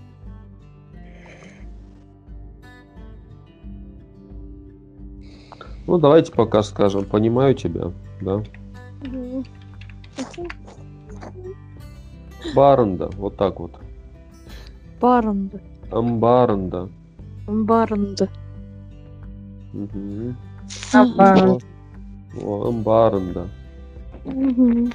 Ну, 5.85 5.97
давайте 5.97 6.31
пока 6.31 6.63
скажем, 6.63 7.03
понимаю 7.03 7.53
тебя, 7.53 7.91
да? 8.21 8.41
Баранда, 12.55 13.09
вот 13.17 13.35
так 13.35 13.59
вот. 13.59 13.73
Баранда. 15.01 15.59
Амбаранда. 15.91 16.89
Мгм. 19.73 20.37
Амбаранда. 20.93 21.65
О, 22.41 22.67
амбаранда. 22.69 23.49
Мгм. 24.25 24.91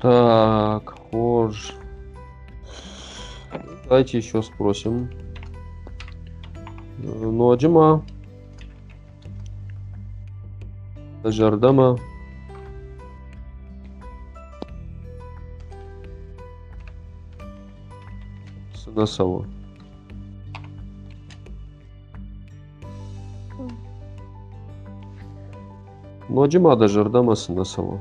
Так, 0.00 0.94
хож. 1.10 1.74
Давайте 3.84 4.18
еще 4.18 4.42
спросим. 4.42 5.10
Ноджима. 6.98 8.04
Жардама. 11.24 11.98
Сынасава. 18.74 19.46
Ноджима 26.32 26.76
да 26.76 26.88
жардама 26.88 27.34
сынасава. 27.34 27.98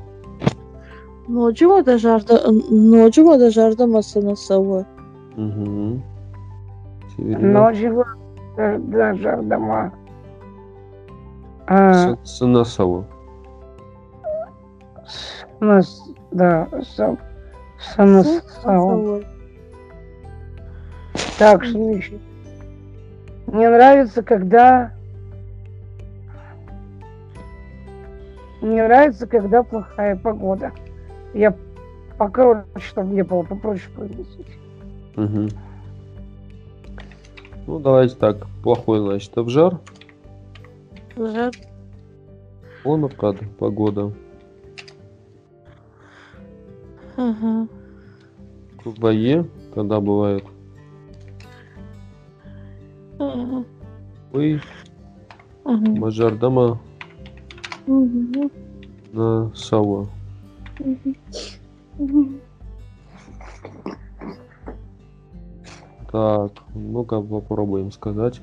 Ночью 1.27 1.83
да 1.83 1.97
жарда, 1.97 2.49
ночью 2.49 3.25
да 3.37 3.49
жарда 3.49 3.87
масана 3.87 4.35
сава. 4.35 4.85
Угу. 5.35 6.01
Северина. 7.15 7.59
Ночью 7.59 8.05
да 8.55 9.13
жардама. 9.15 9.91
А, 11.67 11.91
Сы- 11.93 12.17
Сынасава. 12.23 13.05
у 15.59 15.65
нас, 15.65 16.03
да, 16.31 16.67
сам, 16.95 17.17
самосал. 17.95 19.21
Так, 21.37 21.65
что 21.65 21.79
еще? 21.91 22.17
Мне 23.47 23.69
нравится, 23.69 24.23
когда... 24.23 24.93
Мне 28.61 28.83
нравится, 28.83 29.25
когда 29.25 29.63
плохая 29.63 30.15
погода. 30.15 30.71
Я 31.33 31.55
покороче, 32.17 32.67
чтобы 32.77 33.09
мне 33.09 33.23
было 33.23 33.41
попроще 33.41 33.89
произносить. 33.95 34.47
Угу. 35.17 35.49
Ну, 37.67 37.79
давайте 37.79 38.15
так. 38.15 38.37
Плохой, 38.63 38.99
значит, 38.99 39.35
обжар. 39.35 39.79
Жар. 41.15 41.51
Онокад, 42.85 43.37
погода. 43.57 44.11
Ага. 47.17 47.67
Кубае, 48.83 49.45
когда 49.73 49.99
бывает. 49.99 50.43
Ага. 53.19 53.65
Ой, 54.33 54.61
Ага. 55.63 55.91
мажардама 55.91 56.79
Мгм. 57.91 58.51
на. 59.53 60.07
Мгм. 60.79 61.15
Мгм. 61.99 62.39
Так, 66.09 66.51
ну-ка 66.73 67.21
попробуем 67.21 67.91
сказать. 67.91 68.41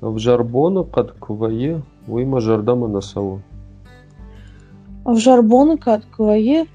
В 0.00 0.18
жарбона 0.18 0.84
кад 0.84 1.12
квае, 1.12 1.82
ой, 2.08 2.24
мажардама 2.24 2.88
на. 3.00 3.42
А 5.04 5.12
в 5.12 5.18
жарбоны 5.18 5.76
катквае, 5.76 6.66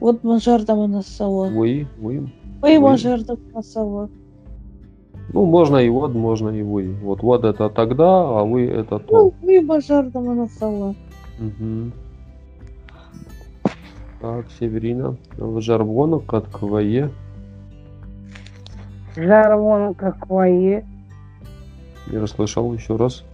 вот 0.00 0.24
мажардама 0.24 0.88
на 0.88 1.02
сало. 1.02 1.48
Ой. 1.56 1.86
Ой, 2.02 2.26
Ой. 2.62 2.78
мажардама 2.78 3.40
на 3.54 3.62
сало. 3.62 4.10
Ну, 5.32 5.44
можно 5.44 5.76
и 5.76 5.88
вот, 5.88 6.12
можно 6.14 6.48
и 6.48 6.62
вы. 6.62 6.92
Вот 7.02 7.22
вот 7.22 7.44
это 7.44 7.68
тогда, 7.68 8.40
а 8.40 8.44
вы 8.44 8.66
это 8.66 8.98
то. 8.98 9.32
Ну, 9.42 9.48
ой, 9.48 9.60
мажардама 9.60 10.34
на 10.34 10.46
сало. 10.48 10.94
Мгм. 11.38 11.92
Так, 14.20 14.46
Северина. 14.58 15.16
В 15.36 15.60
жарбона 15.60 16.18
кад 16.18 16.48
квае. 16.48 17.10
Жар 19.16 19.56
вон 19.56 19.94
какое. 19.94 20.84
Не 22.06 22.18
расслышал 22.18 22.72
еще 22.72 22.96
раз. 22.96 23.24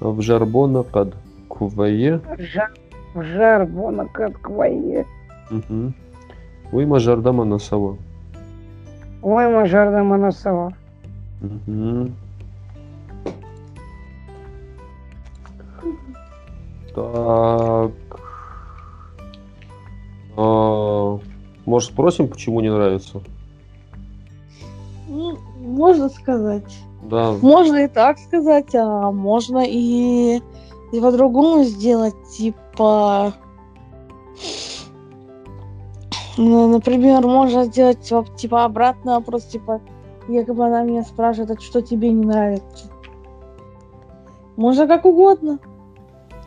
В 0.00 0.20
жарбона 0.20 0.82
кад 0.82 1.14
квае. 1.48 2.20
Жар, 2.38 2.70
жар 3.14 3.64
вон 3.66 4.08
какое. 4.08 5.06
Угу. 5.50 5.92
Ой, 6.72 6.86
мажардама 6.86 7.44
на 7.44 7.58
сава. 7.58 7.98
Ой, 9.22 9.48
мажарда 9.48 10.02
манасова. 10.02 10.74
Угу. 11.40 12.10
Так. 16.94 17.90
А, 20.36 21.18
может, 21.66 21.90
спросим, 21.90 22.28
почему 22.28 22.60
не 22.60 22.70
нравится? 22.70 23.20
Ну, 25.08 25.38
можно 25.58 26.08
сказать. 26.08 26.78
Да. 27.02 27.32
Можно 27.42 27.84
и 27.84 27.88
так 27.88 28.18
сказать, 28.18 28.74
а 28.74 29.10
можно 29.10 29.64
и, 29.66 30.40
и 30.92 31.00
по-другому 31.00 31.64
сделать, 31.64 32.14
типа... 32.30 33.34
ну, 36.38 36.68
Например, 36.68 37.26
можно 37.26 37.64
сделать 37.64 38.00
типа 38.36 38.64
обратный 38.64 39.14
вопрос, 39.14 39.44
типа, 39.44 39.80
якобы 40.28 40.66
она 40.66 40.82
меня 40.82 41.02
спрашивает, 41.02 41.50
а 41.50 41.60
что 41.60 41.82
тебе 41.82 42.10
не 42.10 42.24
нравится. 42.24 42.90
Можно 44.56 44.86
как 44.86 45.04
угодно. 45.04 45.58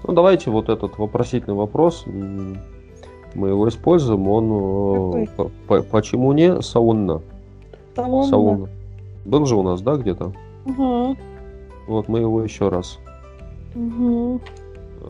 Ну, 0.03 0.13
давайте 0.13 0.49
вот 0.51 0.69
этот 0.69 0.97
вопросительный 0.97 1.55
вопрос. 1.55 2.05
Мы 3.35 3.49
его 3.49 3.67
используем. 3.67 4.27
Он 4.27 4.45
э, 4.45 5.25
Какой? 5.25 5.51
по- 5.67 5.81
по- 5.81 5.83
почему 5.83 6.31
не 6.33 6.61
саунна? 6.61 7.21
Того 7.93 8.23
Саунна. 8.23 8.69
Был 9.25 9.45
же 9.45 9.55
у 9.55 9.63
нас, 9.63 9.81
да, 9.81 9.95
где-то? 9.95 10.33
Угу. 10.65 11.17
Вот 11.87 12.07
мы 12.07 12.19
его 12.19 12.41
еще 12.41 12.69
раз. 12.69 12.99
Угу. 13.75 14.39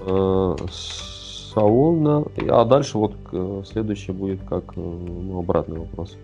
Э, 0.07 0.55
Сауна. 0.71 2.25
А 2.49 2.65
дальше 2.65 2.97
вот 2.97 3.13
э, 3.31 3.63
следующее 3.65 4.13
будет 4.15 4.41
как 4.47 4.75
ну, 4.75 5.39
обратный 5.39 5.79
вопрос. 5.79 6.17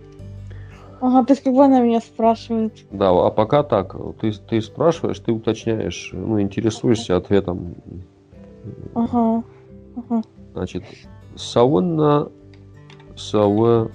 Ага, 1.02 1.26
то 1.26 1.34
есть 1.34 1.44
как 1.44 1.54
бы 1.54 1.66
она 1.66 1.82
меня 1.82 2.00
спрашивает. 2.00 2.74
Да, 2.92 3.10
а 3.10 3.30
пока 3.30 3.64
так. 3.64 3.96
Ты, 4.22 4.32
ты 4.32 4.62
спрашиваешь, 4.62 5.20
ты 5.20 5.34
уточняешь, 5.34 6.12
ну, 6.14 6.40
интересуешься 6.40 7.18
ответом. 7.18 7.76
Ага. 8.96 9.44
Ага. 9.96 10.22
Значит, 10.54 10.84
сауна 11.36 12.30
сауэ 13.16 13.90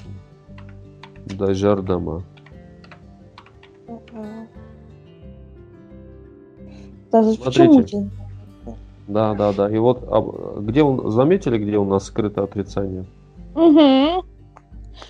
дажардама. 1.27 2.23
Даже 7.11 7.33
Смотрите. 7.35 8.11
Да, 9.07 9.35
да, 9.35 9.53
да. 9.55 9.71
И 9.71 9.79
вот 9.79 10.05
а, 10.11 10.61
где 10.61 10.83
он 10.83 11.11
заметили, 11.11 11.57
где 11.59 11.79
у 11.79 11.85
нас 11.85 12.05
скрыто 12.05 12.43
отрицание? 12.43 13.07
Угу. 13.55 14.25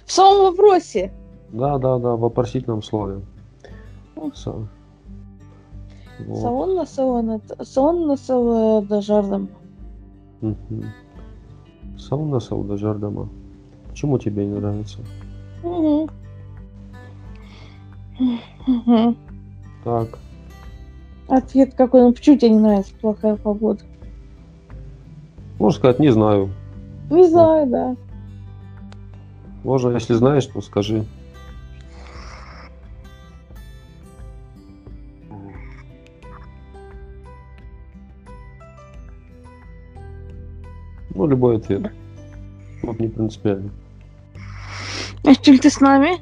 В 0.07 0.13
самом 0.13 0.43
вопросе. 0.53 1.13
Да, 1.51 1.79
да, 1.79 1.99
да, 1.99 2.15
в 2.15 2.21
вопросительном 2.21 2.83
слове. 2.83 3.21
Са- 4.17 4.67
Вот. 6.27 6.39
Салон 6.41 6.87
салон 6.87 7.41
салон 7.63 8.07
на 8.07 8.17
салон 8.17 8.87
дожардом. 8.87 9.49
Мгм. 10.41 10.85
Сауна 11.99 12.41
сауда 12.41 12.77
жардама. 12.77 13.29
Почему 13.89 14.19
тебе 14.19 14.47
не 14.47 14.59
нравится? 14.59 14.99
Угу. 15.63 16.09
Угу. 18.67 19.17
Так, 19.85 20.19
Ответ 21.29 21.75
какой? 21.75 22.01
Ну 22.01 22.13
почему 22.13 22.39
тебе 22.39 22.51
не 22.51 22.59
нравится 22.59 22.95
плохая 23.01 23.37
погода? 23.37 23.81
можно 25.59 25.79
сказать, 25.79 25.99
не 25.99 26.11
знаю. 26.11 26.51
Не 27.11 27.29
знаю, 27.29 27.67
да. 27.69 27.97
Можно, 29.65 29.91
если 29.91 30.15
знаешь, 30.15 30.47
то 30.47 30.61
скажи. 30.63 31.05
Любой 41.29 41.59
ответ. 41.59 41.93
Вот 42.83 42.99
не 42.99 43.09
принципиально. 43.09 43.71
А 45.25 45.35
чем 45.35 45.59
ты 45.59 45.69
с 45.69 45.81
нами? 45.81 46.17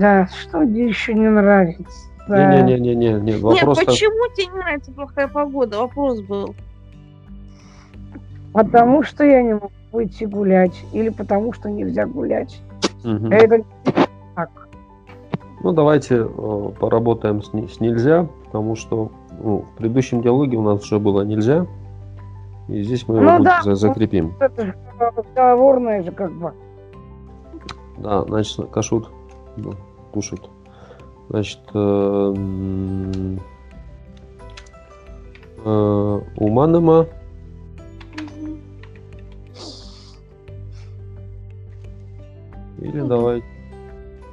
Да, 0.00 0.26
что 0.40 0.58
мне 0.58 0.86
еще 0.86 1.14
не 1.14 1.28
нравится? 1.28 2.08
Не-не-не-не-не, 2.28 3.20
не, 3.20 3.32
вопрос 3.32 3.78
Нет, 3.78 3.86
так- 3.86 3.86
почему 3.86 4.34
тебе 4.34 4.46
не 4.46 4.58
нравится 4.58 4.92
плохая 4.92 5.28
погода? 5.28 5.78
Вопрос 5.78 6.20
был. 6.22 6.54
Потому 8.52 9.02
что 9.02 9.24
я 9.24 9.42
не 9.42 9.54
могу 9.54 9.70
выйти 9.92 10.24
гулять. 10.24 10.84
Или 10.92 11.10
потому 11.10 11.52
что 11.52 11.70
нельзя 11.70 12.06
гулять. 12.06 12.60
Мгм. 13.04 13.30
Это 13.30 13.64
так. 14.34 14.50
Ну, 15.62 15.72
давайте 15.72 16.26
э, 16.26 16.70
поработаем 16.80 17.42
с, 17.42 17.52
не- 17.52 17.68
с 17.68 17.78
нельзя, 17.80 18.26
потому 18.46 18.74
что 18.74 19.12
ну, 19.42 19.58
в 19.58 19.78
предыдущем 19.78 20.22
диалоге 20.22 20.56
у 20.56 20.62
нас 20.62 20.82
уже 20.82 20.98
было 20.98 21.22
нельзя. 21.22 21.66
И 22.68 22.82
здесь 22.82 23.06
мы 23.08 23.16
его 23.18 23.38
Ну 23.38 23.44
да. 23.44 23.62
за- 23.62 23.74
закрепим. 23.74 24.34
Это 24.40 24.66
же 24.66 24.74
договорное 25.34 26.02
же 26.02 26.12
как 26.12 26.32
бы. 26.32 26.52
Да, 27.98 28.22
значит, 28.24 28.70
кашут. 28.70 29.10
кушают. 30.12 30.48
Значит, 31.28 31.60
э, 31.74 32.34
э, 35.64 36.20
уманама. 36.36 37.06
Или 42.78 43.00
давай. 43.00 43.42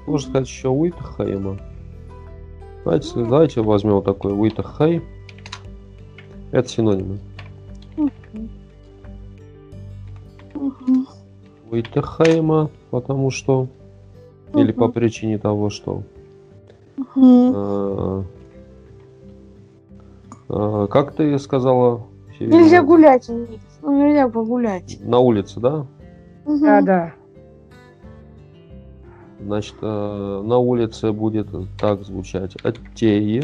Можно 0.07 0.29
сказать 0.29 0.47
еще 0.47 0.69
Уитахайма. 0.69 1.57
Давайте, 2.83 3.09
давайте 3.15 3.61
возьмем 3.61 3.93
вот 3.95 4.05
такой 4.05 4.33
Уитахай. 4.33 5.03
Это 6.51 6.67
синонимы. 6.67 7.19
Мгм. 10.59 11.07
Уитахайма, 11.71 12.69
потому 12.91 13.31
что... 13.31 13.67
Или 14.55 14.71
по 14.71 14.89
причине 14.89 15.37
того, 15.37 15.69
что... 15.69 16.03
Э, 20.49 20.87
как 20.89 21.13
ты 21.13 21.37
сказала? 21.37 22.01
Северина? 22.37 22.55
Нельзя 22.55 22.83
гулять. 22.83 23.29
Ну, 23.81 24.03
нельзя 24.03 24.27
погулять. 24.27 24.97
На 25.01 25.19
улице, 25.19 25.59
да? 25.59 25.85
Мгм. 26.45 26.61
Да, 26.61 26.81
да. 26.81 27.13
Значит, 29.39 29.75
э, 29.81 30.41
на 30.43 30.57
улице 30.57 31.13
будет 31.13 31.47
так 31.79 32.01
звучать. 32.01 32.55
Оттеи, 32.63 33.43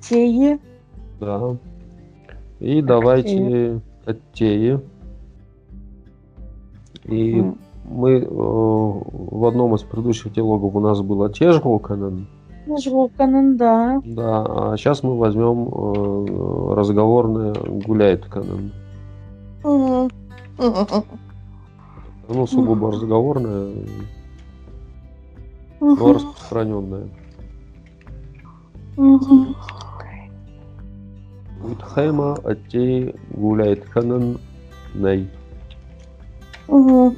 Тее. 0.00 0.58
да. 1.20 1.56
И 2.58 2.82
давайте 2.82 3.80
оттеи. 4.04 4.80
И 7.08 7.38
М. 7.38 7.58
мы 7.84 8.18
э, 8.18 8.26
в 8.28 9.46
одном 9.46 9.74
из 9.74 9.82
предыдущих 9.82 10.32
диалогов 10.32 10.74
у 10.74 10.80
нас 10.80 11.00
было 11.00 11.32
Тежгулканан. 11.32 12.26
Канан, 13.16 13.56
да. 13.56 13.98
Да, 14.04 14.44
а 14.46 14.76
сейчас 14.76 15.02
мы 15.02 15.16
возьмем 15.16 15.68
э, 15.68 16.74
разговорное 16.74 17.54
гуляет 17.54 18.26
канан. 18.26 18.72
Мгм. 19.64 20.10
Мгм. 20.58 21.04
Ну, 22.28 22.46
сугубо 22.46 22.92
разговорное, 22.92 23.72
но 25.80 25.86
Мгм. 25.94 26.12
распространенное. 26.12 27.08
Мгм. 28.98 29.56
Уитхайма 31.64 32.34
оттей 32.44 33.14
гуляет 33.30 33.84
канан 33.86 34.38
Мгм. 36.68 37.16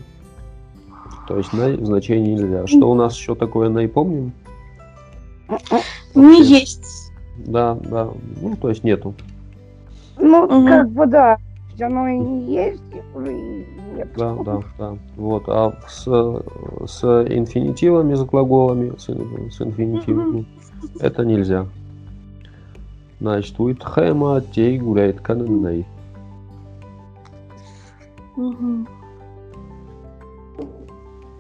То 1.28 1.36
есть 1.36 1.52
ней 1.52 1.76
в 1.76 1.86
значении 1.86 2.34
нельзя. 2.34 2.66
Что 2.66 2.90
у 2.90 2.94
нас 2.94 3.16
еще 3.16 3.34
такое 3.34 3.68
ней 3.68 3.88
помним? 3.88 4.32
Не 6.14 6.42
есть. 6.42 7.12
Да, 7.38 7.76
да. 7.82 8.08
Ну, 8.40 8.56
то 8.56 8.68
есть 8.68 8.84
нету. 8.84 9.14
Ну, 10.18 10.46
Мгм. 10.46 10.66
как 10.66 10.90
бы 10.90 11.06
да. 11.06 11.38
Оно 11.80 12.08
и 12.08 12.18
не 12.18 12.54
есть, 12.54 12.82
и 12.92 13.66
нет. 13.96 14.08
Да, 14.16 14.34
да, 14.44 14.62
да. 14.78 14.96
Вот. 15.16 15.44
А 15.46 15.72
с, 15.88 16.04
с 16.04 17.04
инфинитивами, 17.04 18.14
с 18.14 18.22
глаголами, 18.22 18.92
с, 18.98 19.04
с 19.04 19.60
инфинитивами, 19.62 20.46
это 21.00 21.24
нельзя. 21.24 21.66
Значит, 23.18 23.58
Уитхайма 23.58 24.36
оттей 24.36 24.78
гуляет 24.78 25.20
канан 25.20 25.62
ней. 25.62 25.86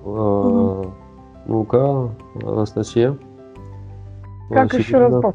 А, 0.04 0.84
Ну-ка, 1.46 2.10
Анастасия. 2.42 3.16
Как 4.50 4.72
еще 4.74 4.98
раз 4.98 5.12
Северина. 5.12 5.20
пов- 5.20 5.34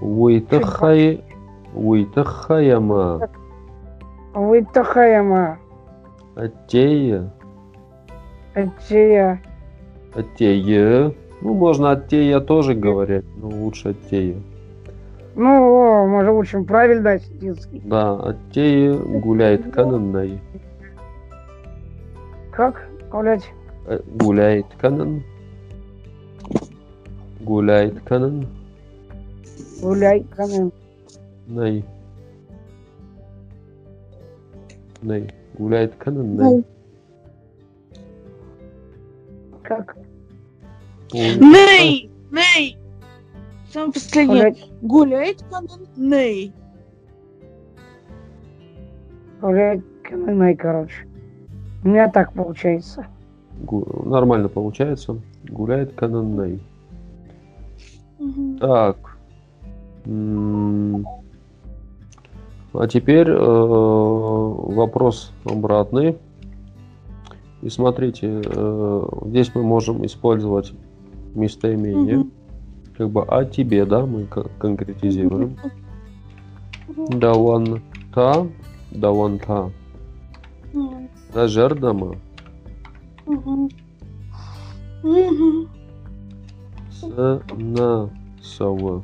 Уитахай... 0.00 1.24
Уитахаяма 1.74 3.28
Вы 4.34 4.64
Тахаяма, 4.72 5.58
Оттея 6.34 7.30
Атея, 8.54 9.40
Оттея 10.14 11.12
Ну, 11.42 11.54
можно 11.54 11.90
Оттея 11.92 12.40
тоже 12.40 12.74
говорить, 12.74 13.24
но 13.36 13.48
лучше 13.48 13.90
Оттея 13.90 14.36
Ну, 15.36 16.06
мы 16.08 16.24
же 16.24 16.32
учим 16.32 16.64
правильно 16.64 17.12
осетинский. 17.12 17.80
Да, 17.84 18.14
Оттея 18.18 18.94
гуляет 18.94 19.70
кананной 19.72 20.40
Как? 22.50 22.88
Гулять? 23.10 23.52
Э, 23.88 24.00
Гуляет 24.06 24.66
канан 24.78 25.22
Гуляет 27.40 27.98
канан 28.02 28.46
Гуляй, 29.80 30.24
канен. 30.24 30.70
Най 31.46 31.82
Най 35.00 35.34
Гуляет 35.54 35.96
канан 35.96 36.36
Най 36.36 36.64
Как? 39.62 39.96
Ней! 41.14 42.10
Ней! 42.30 42.78
Самое 43.72 43.92
последнее. 43.92 44.42
Гулять, 44.42 44.70
Гуляет 44.82 45.42
канан 45.50 45.86
Ней. 45.96 46.52
гулять, 49.40 49.80
канен, 50.02 50.56
короче. 50.58 51.06
У 51.84 51.88
меня 51.88 52.10
так 52.10 52.34
получается. 52.34 53.06
Нормально 54.04 54.48
получается. 54.48 55.16
Гуляет 55.48 55.92
кананной. 55.94 56.60
Мгм. 58.18 58.58
Так. 58.58 58.96
А 62.74 62.86
теперь 62.86 63.28
э, 63.28 63.34
вопрос 63.36 65.32
обратный. 65.44 66.16
И 67.62 67.68
смотрите, 67.70 68.42
э, 68.44 69.08
здесь 69.26 69.52
мы 69.54 69.62
можем 69.62 70.06
использовать 70.06 70.72
местоимение. 71.34 72.18
Мгм. 72.18 72.30
Как 72.96 73.10
бы 73.10 73.22
о 73.24 73.44
тебе, 73.44 73.84
да, 73.84 74.06
мы 74.06 74.24
кон- 74.24 74.48
конкретизируем. 74.58 75.56
Даван 77.10 77.82
та, 78.14 78.46
даван 78.90 79.38
та. 83.28 83.34
Мгм. 83.34 83.68
Дажердама, 85.02 85.08
Мгм. 85.10 85.28
Мгм. 85.30 85.68
с 86.90 87.40
на 87.58 88.10
сава. 88.42 89.02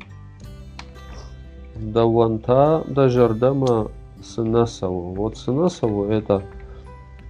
Даванта 1.75 2.83
дажардама 2.87 3.91
сынасаву. 4.23 5.13
Вот 5.13 5.37
сынасаву 5.37 6.05
это 6.05 6.41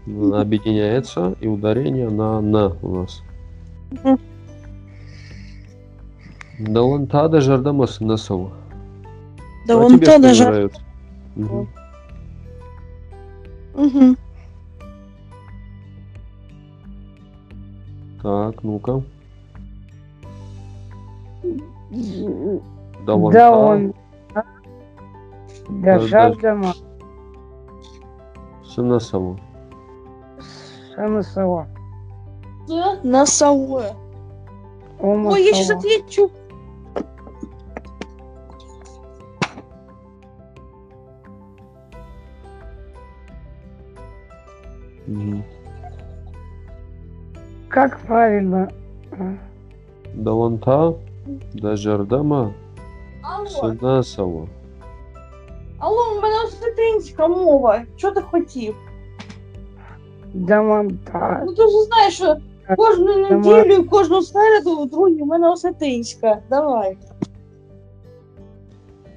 м, 0.07 0.33
объединяется 0.33 1.35
и 1.41 1.47
ударение 1.47 2.09
на 2.09 2.41
на 2.41 2.67
у 2.81 2.95
нас. 2.95 3.21
Даванта. 7.89 8.51
Да 9.67 9.73
А 9.73 9.77
вон 9.77 9.93
тебе 9.97 10.05
то 10.05 10.11
что 10.11 10.21
даже. 10.21 10.43
нравится? 10.45 10.81
Так, 18.25 18.63
ну-ка. 18.63 19.03
Да 23.05 23.15
он. 23.51 23.93
Да 24.33 24.43
Да, 25.69 25.99
жаждама, 25.99 26.73
Сынасаву. 28.63 29.37
Санасова. 30.95 31.67
На 33.03 33.27
сауэ. 33.27 33.93
Ой, 34.99 35.43
я 35.43 35.53
сейчас 35.53 35.77
отвечу. 35.77 36.31
Мгм. 45.05 45.43
Как 47.74 47.98
правильно? 47.98 48.68
А, 49.12 49.16
Даванта 50.14 50.94
дажардама 51.54 52.52
Алло, 53.22 53.46
сынасаву. 53.46 54.48
алло, 55.78 56.20
мене 56.22 56.36
українська 57.00 57.28
мова. 57.28 57.82
Що 57.96 58.10
ти 58.10 58.20
хотів? 58.20 58.74
Даманта. 60.34 61.42
Ну 61.46 61.54
ти 61.54 61.62
ж 61.62 61.68
знаєш, 61.68 62.14
що 62.14 62.36
Кожну 62.76 63.18
неділю, 63.18 63.84
кожну 63.84 64.22
середу, 64.22 64.84
друзі, 64.84 65.22
у 65.22 65.26
мене 65.26 65.50
осетинська. 65.50 66.38
Давай. 66.50 66.96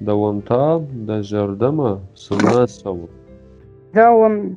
Даванта 0.00 0.82
дажардама 0.92 2.00
сынасаву. 2.16 3.08
Да 3.92 4.12
он 4.12 4.56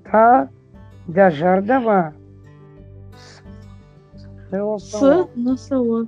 та 4.52 4.58
да 4.58 4.78
жардава. 4.78 4.78
С 4.78 5.34
носова. 5.36 6.06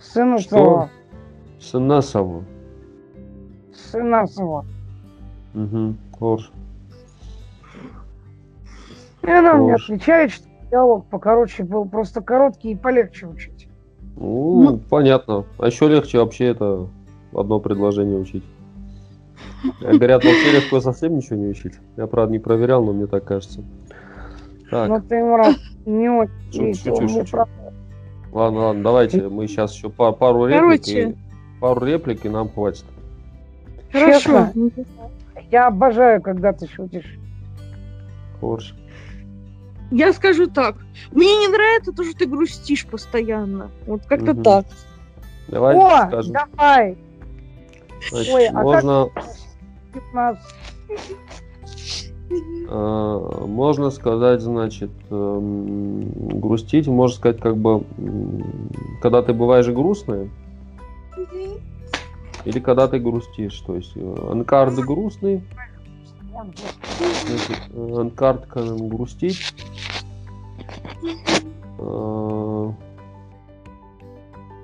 Сыну 0.00 0.38
Что? 0.38 0.48
своего. 0.48 0.88
Сынасаву. 1.60 2.44
Сына 3.72 4.26
своего. 4.26 4.64
Угу. 5.54 5.94
Хорош. 6.18 6.52
И 9.22 9.30
она 9.30 9.54
мне 9.54 9.74
отвечает, 9.74 10.30
что 10.32 10.46
диалог 10.70 11.06
покороче 11.06 11.64
был, 11.64 11.86
просто 11.86 12.20
короткий 12.20 12.72
и 12.72 12.76
полегче 12.76 13.26
учить. 13.26 13.68
Ну, 14.16 14.62
Ну. 14.62 14.78
понятно. 14.78 15.44
А 15.58 15.66
еще 15.66 15.88
легче 15.88 16.18
вообще 16.18 16.46
это 16.46 16.88
одно 17.32 17.60
предложение 17.60 18.18
учить. 18.18 18.44
Говорят, 19.80 20.24
вообще 20.24 20.52
легко 20.52 20.80
совсем 20.80 21.16
ничего 21.16 21.36
не 21.36 21.48
учить. 21.48 21.74
Я, 21.96 22.06
правда, 22.06 22.32
не 22.32 22.38
проверял, 22.38 22.84
но 22.84 22.92
мне 22.92 23.06
так 23.06 23.24
кажется. 23.24 23.62
Так, 24.74 24.88
Но 24.88 24.98
ты 25.00 25.14
ему 25.14 25.36
раз 25.36 25.54
не 25.86 26.08
очень 26.10 26.32
Шучу, 26.50 26.64
весело, 26.64 26.96
шучу, 26.96 27.02
мне 27.04 27.20
шучу. 27.20 27.30
правда. 27.30 27.72
ладно, 28.32 28.58
ладно, 28.58 28.82
давайте 28.82 29.28
мы 29.28 29.46
сейчас 29.46 29.72
еще 29.72 29.88
па- 29.88 30.10
пару 30.10 30.46
реплик. 30.46 30.88
И, 30.88 31.16
пару 31.60 31.86
реплик, 31.86 32.26
и 32.26 32.28
нам 32.28 32.48
хватит. 32.48 32.84
Честно? 33.92 34.52
Хорошо. 34.52 34.70
Я 35.52 35.68
обожаю, 35.68 36.20
когда 36.20 36.52
ты 36.52 36.66
шутишь. 36.66 37.20
Хорош. 38.40 38.74
Я 39.92 40.12
скажу 40.12 40.48
так. 40.48 40.74
Мне 41.12 41.36
не 41.36 41.46
нравится 41.46 41.92
то, 41.92 42.02
что 42.02 42.18
ты 42.18 42.26
грустишь 42.26 42.84
постоянно. 42.84 43.70
Вот 43.86 44.04
как-то 44.06 44.32
Мгм. 44.34 44.42
так. 44.42 44.66
Давайте 45.46 45.80
О, 45.80 46.06
скажем. 46.08 46.32
давай! 46.32 46.98
Значит, 48.10 48.34
Ой, 48.34 48.46
а 48.48 48.52
как- 48.54 48.62
можно, 48.64 49.08
15. 49.92 50.42
Э, 52.68 53.44
можно 53.46 53.90
сказать, 53.90 54.40
значит, 54.40 54.90
эм, 55.10 56.40
грустить, 56.40 56.88
можно 56.88 57.16
сказать, 57.16 57.40
как 57.40 57.56
бы, 57.56 57.84
когда 59.02 59.22
ты 59.22 59.32
бываешь 59.32 59.68
грустный, 59.68 60.30
или 62.44 62.58
когда 62.60 62.88
ты 62.88 62.98
грустишь. 62.98 63.58
То 63.60 63.76
есть, 63.76 63.92
э, 63.96 64.28
анкард 64.30 64.74
грустный, 64.74 65.42
значит, 67.26 67.60
э, 67.72 67.96
анкард 68.00 68.46
грустить. 68.52 69.54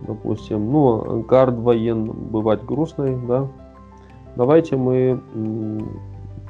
Допустим, 0.03 0.73
ну, 0.73 1.11
анкард 1.11 1.57
воен 1.59 2.05
бывать 2.11 2.65
грустный, 2.65 3.17
да. 3.27 3.47
Давайте 4.35 4.77
мы 4.77 5.21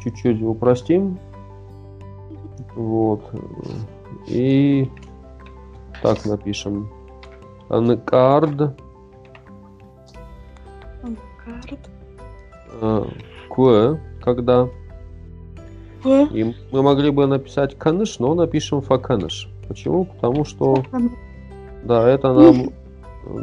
чуть-чуть 0.02 0.42
упростим. 0.42 1.18
Вот. 2.74 3.22
И 4.26 4.88
так 6.02 6.24
напишем. 6.24 6.88
Карт. 11.44 11.90
э, 12.80 13.04
куэ, 13.48 13.98
когда. 14.22 14.68
П. 16.02 16.28
И 16.32 16.54
мы 16.72 16.82
могли 16.82 17.10
бы 17.10 17.26
написать 17.26 17.76
каныш, 17.76 18.18
но 18.18 18.34
напишем 18.34 18.80
факаныш. 18.80 19.48
Почему? 19.68 20.06
Потому 20.06 20.44
что, 20.44 20.82
да, 21.84 22.08
это 22.08 22.32
нам 22.32 22.70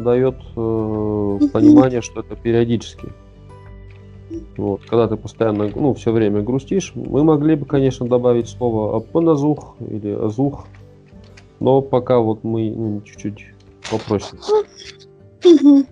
дает 0.04 0.36
э, 0.56 1.40
понимание, 1.54 2.02
что 2.02 2.22
это 2.22 2.36
периодически. 2.36 3.10
Вот, 4.58 4.82
когда 4.86 5.08
ты 5.08 5.16
постоянно, 5.16 5.72
ну, 5.74 5.94
все 5.94 6.12
время 6.12 6.42
грустишь, 6.42 6.92
мы 6.96 7.24
могли 7.24 7.56
бы, 7.56 7.66
конечно, 7.66 8.08
добавить 8.08 8.50
слово 8.50 8.98
апаназух 8.98 9.76
или 9.80 10.12
азух, 10.12 10.66
но 11.60 11.82
пока 11.82 12.20
вот 12.20 12.44
мы 12.44 12.72
ну, 12.72 13.02
чуть-чуть 13.02 13.54
попроще. 13.90 14.40
Мгм. 15.46 15.86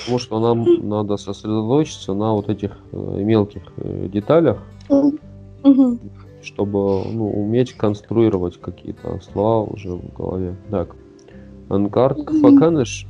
Потому 0.00 0.18
что 0.18 0.40
нам 0.40 0.88
надо 0.88 1.16
сосредоточиться 1.16 2.14
на 2.14 2.32
вот 2.32 2.48
этих 2.48 2.78
э, 2.92 3.22
мелких 3.22 3.62
э, 3.78 4.08
деталях, 4.08 4.58
чтобы 6.42 7.04
ну, 7.10 7.30
уметь 7.30 7.72
конструировать 7.72 8.60
какие-то 8.60 9.20
слова 9.20 9.66
уже 9.68 9.94
в 9.94 10.12
голове. 10.14 10.56
Так. 10.70 10.94
Анкарт 11.68 12.18
Мгм. 12.18 13.06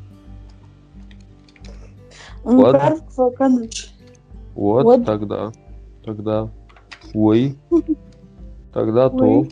Ладно. 2.44 2.98
Кваканыч. 3.14 3.90
Вот, 4.54 4.84
Вот. 4.84 5.04
тогда. 5.04 5.52
Тогда. 6.04 6.50
Ой. 7.14 7.56
Тогда 8.72 9.08
то. 9.08 9.24
Ой. 9.24 9.50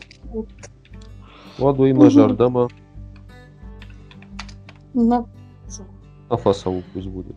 Ладуй 1.59 1.93
Мгм. 1.93 2.03
мажардама. 2.03 2.67
На. 4.93 5.25
Афасову 6.29 6.83
пусть 6.93 7.07
будет. 7.07 7.35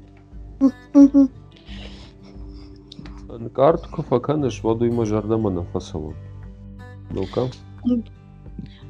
Анкарт 3.29 3.87
Кфаканыш 3.89 4.63
Вадуй 4.63 4.91
мажардама 4.91 5.51
нафасову. 5.51 6.15
Ну-ка. 7.11 7.49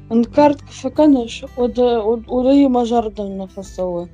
Анкар 0.09 0.55
Кваканыч. 0.55 1.43
Удаю 1.57 2.69
мажардан 2.69 3.37
на 3.37 3.47
фасовы. 3.47 4.09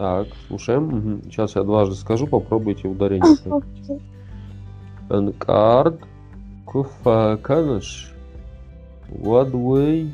Так, 0.00 0.28
слушаем. 0.48 0.84
Мгм. 0.84 1.22
Сейчас 1.24 1.56
я 1.56 1.62
дважды 1.62 1.94
скажу, 1.94 2.26
попробуйте 2.26 2.88
ударение. 2.88 3.36
Анкард 5.10 6.00
Куфаканыш 6.64 8.10
Вадуй 9.10 10.10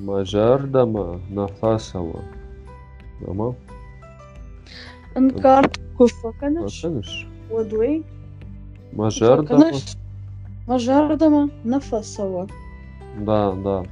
Мажардама 0.00 1.20
Нафасова. 1.30 2.18
Ама? 3.24 3.54
Анкар 5.14 5.70
Кваканыч. 5.96 6.82
Куфаканыш 6.82 7.28
Удаю 7.48 8.02
Мажардама. 8.90 9.70
Мажардама 10.66 11.48
на 11.62 11.78
фасова. 11.78 12.48
Да, 13.18 13.52
да. 13.52 13.84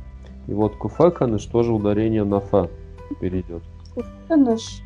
И 0.49 0.53
вот 0.55 0.75
Куфаканыш 0.75 1.45
тоже 1.45 1.73
ударение 1.73 2.25
на 2.25 2.41
фа 2.41 2.69
перейдет. 3.21 3.63
Кваканыч. 3.95 4.83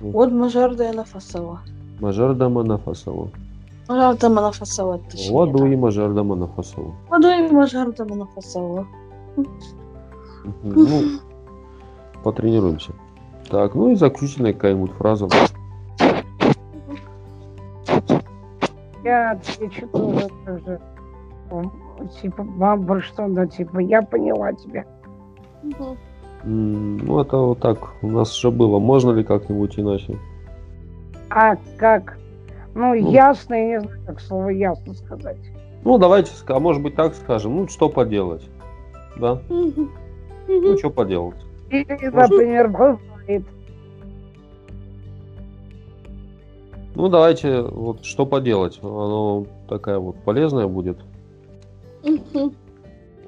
Вот 0.00 0.32
мажарда 0.32 0.92
на 0.92 1.04
фасова. 1.04 1.60
Мажардама 2.00 2.62
Нафасова. 2.62 3.28
Мажардама 3.88 4.40
на 4.42 4.52
фасова. 4.52 4.98
точнее, 5.10 5.34
Вадуй 5.36 5.70
да. 5.70 5.76
Мажардама 5.76 6.34
Нафасова. 6.36 6.94
Удаю 7.10 7.52
мажардама 7.52 8.16
на 8.16 8.26
фасова. 8.26 8.86
Ну, 10.62 11.02
потренируемся. 12.24 12.92
Так, 13.50 13.74
ну 13.74 13.90
и 13.90 13.96
заключительная 13.96 14.52
какая-нибудь 14.54 14.92
фраза. 14.92 15.28
Я 19.04 19.32
отвечу 19.32 19.88
тоже 19.88 20.28
так 20.44 20.60
же. 20.64 20.80
М, 21.50 21.72
Типа, 22.22 22.42
баба, 22.44 23.00
что, 23.02 23.28
да, 23.28 23.46
типа, 23.46 23.80
я 23.80 24.00
поняла 24.02 24.52
тебя. 24.54 24.84
Мгм. 25.62 25.98
Ну, 26.44 27.20
это 27.20 27.36
вот 27.36 27.60
так 27.60 27.78
у 28.02 28.08
нас 28.08 28.34
же 28.34 28.50
было. 28.50 28.78
Можно 28.78 29.10
ли 29.10 29.24
как-нибудь 29.24 29.78
иначе? 29.78 30.16
А 31.28 31.56
как? 31.76 32.16
Ну, 32.74 32.94
Ну. 32.94 33.10
ясно, 33.12 33.54
я 33.54 33.78
не 33.78 33.80
знаю, 33.80 34.00
как 34.06 34.20
слово 34.20 34.48
ясно 34.50 34.94
сказать. 34.94 35.36
Ну, 35.84 35.98
давайте, 35.98 36.32
а 36.46 36.60
может 36.60 36.82
быть 36.82 36.94
так 36.94 37.14
скажем. 37.14 37.56
Ну, 37.56 37.68
что 37.68 37.88
поделать? 37.88 38.48
Да? 39.16 39.40
Ну, 39.48 40.78
что 40.78 40.90
поделать? 40.90 41.36
Или, 41.70 42.10
например, 42.10 42.68
бывает. 42.68 43.44
Ну, 46.94 47.08
давайте, 47.08 47.62
вот 47.62 48.04
что 48.04 48.26
поделать. 48.26 48.78
Оно 48.82 49.46
такая 49.68 49.98
вот 49.98 50.16
полезная 50.24 50.66
будет. 50.66 50.98
Мгм. 52.02 52.52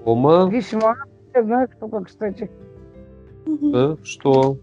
Ома, 0.04 0.48
Весьма. 0.50 0.96
Я 1.34 1.42
знаю, 1.44 1.68
кто 1.68 1.88
как, 1.88 2.06
кстати. 2.08 2.50
Мгм. 3.46 3.74
э, 3.74 3.96
что? 4.04 4.56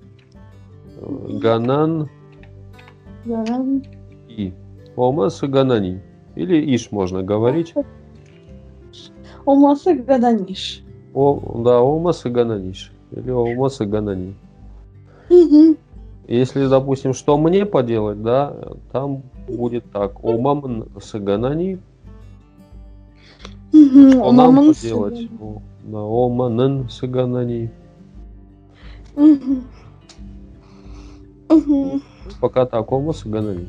Э, 0.97 1.37
Ганан 1.41 2.09
Да. 3.25 3.45
и. 4.27 4.53
Ома 4.95 5.29
с 5.29 5.41
ганани. 5.47 6.01
Или 6.35 6.75
иш 6.75 6.91
можно 6.91 7.23
говорить. 7.23 7.73
Умасы 9.45 9.93
гаданиш. 9.95 10.83
О, 11.13 11.61
да, 11.63 11.81
ома 11.81 12.11
с 12.11 12.23
гананиш. 12.29 12.91
Или 13.11 13.31
ома 13.31 13.69
с 13.69 13.79
ганани. 13.85 14.35
Мгм. 15.29 15.77
Если, 16.27 16.67
допустим, 16.67 17.13
что 17.13 17.37
мне 17.37 17.65
поделать, 17.65 18.21
да, 18.21 18.53
там 18.91 19.23
будет 19.47 19.83
так. 19.91 20.23
Омам 20.23 20.85
с 21.01 21.17
ганани. 21.19 21.79
Мгм. 23.73 24.11
Что 24.11 24.31
нам 24.31 24.55
поделать? 24.55 25.29
Да, 25.83 25.99
оманын 25.99 26.89
с 26.89 27.01
ганани. 27.07 27.71
Пока 32.39 32.65
так, 32.65 32.91
омас 32.91 33.25
и 33.25 33.29
ганани. 33.29 33.67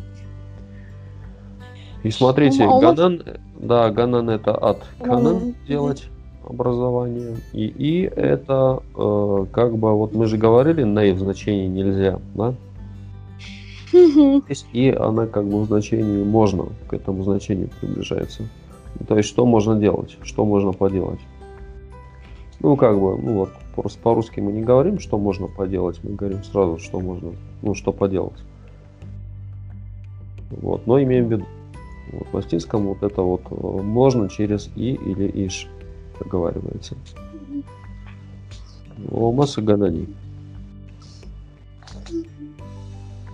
И 2.03 2.11
смотрите, 2.11 2.67
ганан, 2.67 3.23
да, 3.59 3.91
ганан 3.91 4.31
это 4.31 4.55
от 4.55 4.85
канан 5.03 5.23
Ганан. 5.23 5.55
делать 5.67 6.09
образование. 6.49 7.37
И 7.53 7.67
и 7.67 8.03
это 8.03 8.83
э, 8.97 9.47
как 9.53 9.77
бы, 9.77 9.97
вот 9.97 10.15
мы 10.15 10.27
же 10.27 10.37
говорили, 10.37 10.83
ней 10.83 11.13
в 11.13 11.19
значении 11.19 11.69
нельзя, 11.69 12.19
да? 12.35 12.55
И 14.73 14.91
она 14.91 15.27
как 15.27 15.47
бы 15.47 15.63
в 15.63 15.67
значении 15.67 16.23
можно, 16.23 16.67
к 16.89 16.93
этому 16.93 17.25
значению 17.25 17.71
приближается. 17.81 18.45
То 19.09 19.17
есть 19.17 19.29
что 19.29 19.47
можно 19.47 19.79
делать, 19.79 20.17
что 20.23 20.45
можно 20.45 20.73
поделать. 20.73 21.21
Ну, 22.61 22.77
как 22.77 22.95
бы, 23.01 23.17
ну 23.17 23.33
вот, 23.35 23.51
просто 23.75 23.99
по-русски 24.01 24.41
мы 24.41 24.53
не 24.53 24.61
говорим, 24.63 24.99
что 24.99 25.19
можно 25.19 25.47
поделать, 25.47 25.99
мы 26.03 26.15
говорим 26.15 26.45
сразу, 26.45 26.79
что 26.79 27.01
можно, 27.01 27.33
ну, 27.63 27.75
что 27.75 27.93
поделать. 27.93 28.39
Вот, 30.51 30.87
но 30.87 31.03
имеем 31.03 31.29
в 31.29 31.33
виду. 31.33 31.47
Вот, 32.13 32.27
в 32.29 32.35
латинском 32.35 32.87
вот 32.87 33.03
это 33.03 33.23
вот 33.23 33.43
э, 33.51 33.55
можно 33.83 34.29
через 34.29 34.69
и 34.77 34.95
или 34.95 35.47
иш 35.47 35.69
проговаривается. 36.19 36.97
Омас 39.11 39.57
и 39.57 39.63
ганани. 39.63 40.07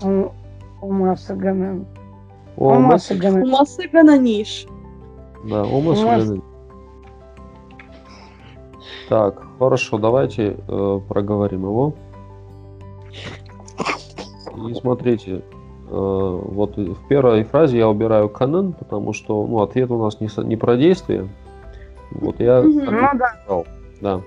У- 0.03 0.31
Умаса 0.83 1.35
Ганан. 1.35 1.87
Омас, 2.57 3.11
Умаса 3.11 3.15
Ганан. 3.17 3.43
Умасы 3.45 3.89
гананиш. 3.89 4.67
да, 5.49 5.65
омас 5.65 5.99
и 5.99 6.03
Омас. 6.05 6.29
Так, 9.09 9.41
хорошо, 9.59 9.99
давайте 9.99 10.57
э, 10.69 11.01
проговорим 11.09 11.63
его. 11.63 11.95
И 14.69 14.75
смотрите, 14.75 15.33
э, 15.37 15.41
вот 15.91 16.77
в 16.77 17.09
первой 17.09 17.45
фразе 17.45 17.79
я 17.79 17.89
убираю 17.89 18.29
канон, 18.29 18.73
потому 18.73 19.13
что 19.13 19.47
ну, 19.47 19.63
ответ 19.63 19.91
у 19.91 20.03
нас 20.03 20.21
не, 20.21 20.29
не 20.45 20.57
про 20.57 20.77
действие. 20.77 21.29
Вот 22.11 22.41
я 22.41 22.63
Ну 22.63 22.81
да. 22.85 23.37
сказал, 23.43 23.67
да. 24.01 24.21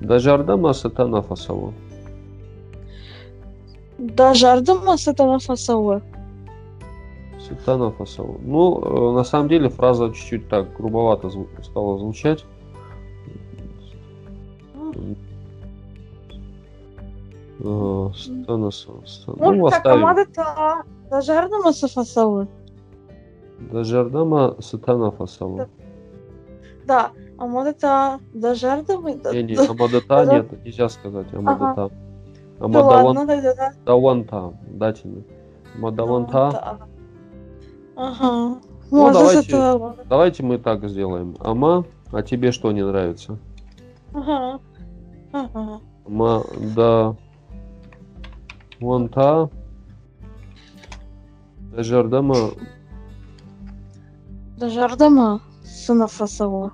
Дажардама 0.00 0.72
сатана 0.72 1.20
фасово. 1.22 1.72
Дажардама 3.98 4.96
сатана 4.96 5.38
фасауэ. 5.38 6.00
Сатана 7.40 7.90
фасово. 7.90 8.36
Ну, 8.42 8.80
э, 8.80 9.14
на 9.16 9.24
самом 9.24 9.48
деле 9.48 9.68
фраза 9.68 10.12
чуть-чуть 10.12 10.48
так 10.48 10.76
грубовато 10.76 11.28
зву- 11.28 11.48
стала 11.62 11.98
звучать. 11.98 12.44
Са- 17.60 18.12
са- 19.06 19.34
Ну, 19.40 19.52
Ну, 19.52 19.68
так, 19.68 19.78
оставим. 19.78 20.04
амадата 20.04 20.82
дажардама 21.10 21.72
фасауэ. 21.72 22.46
Дажардама 23.72 24.54
сатана 24.60 25.10
фасово. 25.10 25.66
Да, 26.86 27.10
амадата 27.38 28.18
дажардама. 28.34 29.10
Не, 29.32 29.42
не, 29.42 29.54
Да 29.54 29.66
Амадата 29.70 30.24
да. 30.26 30.32
нет, 30.32 30.64
нельзя 30.64 30.88
сказать 30.88 31.26
Амадата. 31.34 31.90
да 32.60 32.64
Амадаван- 32.66 33.26
да. 33.26 33.72
Даванта, 33.86 34.52
дательно. 34.70 35.22
Амадаванта. 35.76 36.32
Да. 36.52 36.78
Ага. 37.96 38.60
Ну, 38.90 38.98
Может, 39.02 39.12
давайте. 39.18 39.48
это... 39.56 39.94
Давайте 40.08 40.42
мы 40.44 40.58
так 40.58 40.88
сделаем. 40.88 41.34
Ама, 41.40 41.84
а 42.12 42.22
тебе 42.22 42.52
что 42.52 42.72
не 42.72 42.84
нравится? 42.84 43.36
Ага. 44.14 44.60
Ага. 45.32 45.80
Ма, 46.06 46.42
да, 46.76 47.14
ванта, 48.80 49.48
Дажардама, 51.74 52.34
Дажардама 54.58 55.40
сына 55.64 56.06
фасауэ. 56.06 56.70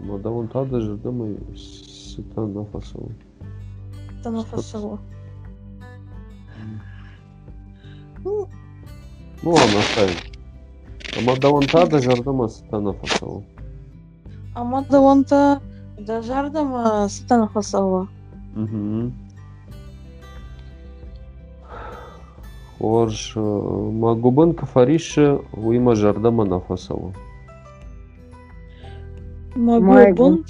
Мадаванта, 0.00 0.64
Дажардама, 0.64 1.26
Сатана 1.56 2.64
Фасова. 2.64 3.10
Сына 4.22 4.40
Что-то- 4.42 4.56
фасауэ. 4.56 4.98
Ну, 8.24 8.48
Ну 9.42 9.50
ладно, 9.50 9.78
оставим. 9.78 10.16
Амадаванта, 11.18 11.86
Дажардама, 11.86 12.48
Сатана 12.48 12.92
Фасова. 12.92 13.42
амадаванта 14.54 15.60
дажардама 15.98 17.08
сына 17.08 17.48
фасауэ. 17.48 18.06
Угу. 18.56 19.12
Хорш, 22.88 23.32
Магубан 23.34 24.52
Кафариша, 24.52 25.40
Уима 25.54 25.94
Жардама 25.94 26.44
Нафасова. 26.44 27.12
Могу 29.56 29.86
Майгу. 29.86 30.16
бун. 30.16 30.44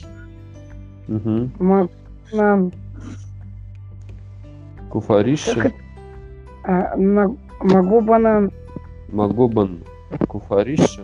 Угу. 1.08 1.50
Ма- 1.64 1.88
нам, 2.32 2.72
Куфариша, 4.90 5.72
а, 6.64 6.96
на- 6.96 7.36
могу 7.60 8.00
банан. 8.00 8.50
Магубан 9.12 9.78
Куфариша. 10.26 11.02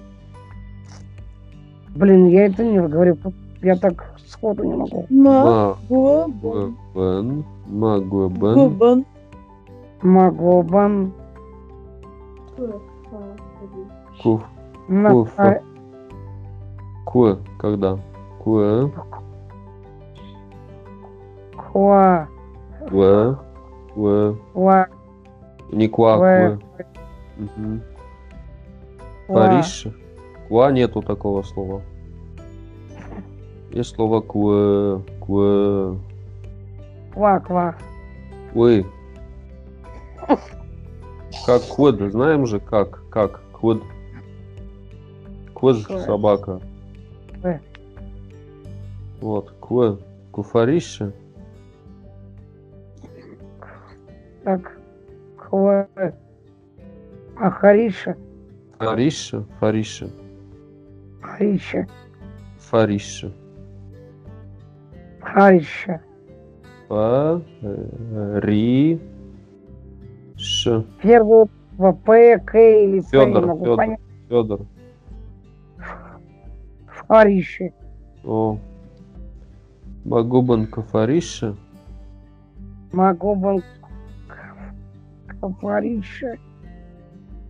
Блин, 1.94 2.26
я 2.28 2.46
это 2.46 2.64
не 2.64 2.80
говорю. 2.80 3.16
Я 3.62 3.76
так 3.76 4.14
сходу 4.26 4.64
не 4.64 4.74
могу. 4.74 5.06
Могу 5.10 6.26
бун. 6.32 7.44
Магубан, 7.68 9.04
Магубан, 10.02 11.12
Куф, 14.22 14.42
На, 14.88 15.10
Куфа. 15.10 15.42
а, 15.48 15.60
Куэ, 17.06 17.36
когда? 17.58 17.98
Куэ, 18.42 18.90
хуа, 21.56 22.28
Куэ, 22.88 23.36
Куэ, 23.94 24.34
ла, 24.54 24.86
не 25.72 25.88
Куа, 25.88 26.16
Куэ. 26.18 26.58
Угу. 27.38 27.80
ла. 29.28 29.34
Париж. 29.48 29.86
Куа 30.48 30.72
нету 30.72 31.02
такого 31.02 31.42
слова. 31.42 31.80
Есть 33.70 33.94
слово 33.94 34.20
куэ, 34.20 35.00
куэ, 35.20 35.96
Ква, 37.14 37.38
ква. 37.40 37.74
куэ. 38.52 38.84
Как 41.46 41.62
куэд, 41.62 42.10
знаем 42.12 42.46
же 42.46 42.60
как, 42.60 43.08
как. 43.10 43.40
Куэд 43.52 43.82
Куэ. 45.54 45.74
собака. 46.00 46.60
Вот, 49.20 49.50
куэ, 49.60 49.96
куфарище. 50.32 51.12
Так, 54.44 54.78
хуа. 55.36 55.86
А 57.36 57.50
Хариша, 57.50 58.16
Фарище, 58.78 59.44
фарище, 59.58 60.10
Хариша, 61.20 61.86
фарище. 62.58 63.32
Хариша. 65.20 66.00
Фари. 66.88 67.40
Ш. 70.40 70.84
Букву 71.02 71.92
П, 72.04 72.38
К 72.38 72.54
или 72.58 73.00
П, 73.00 73.26
не 73.26 73.40
могу 73.40 73.58
Федор. 73.64 73.76
понять. 73.76 74.00
Федор. 74.28 74.60
Хариша. 77.08 77.70
О. 78.24 78.58
Магубан 80.04 80.66
Кафариша. 80.66 81.54
Могу 82.92 83.34
был 83.34 83.62
Хариша. 85.60 86.36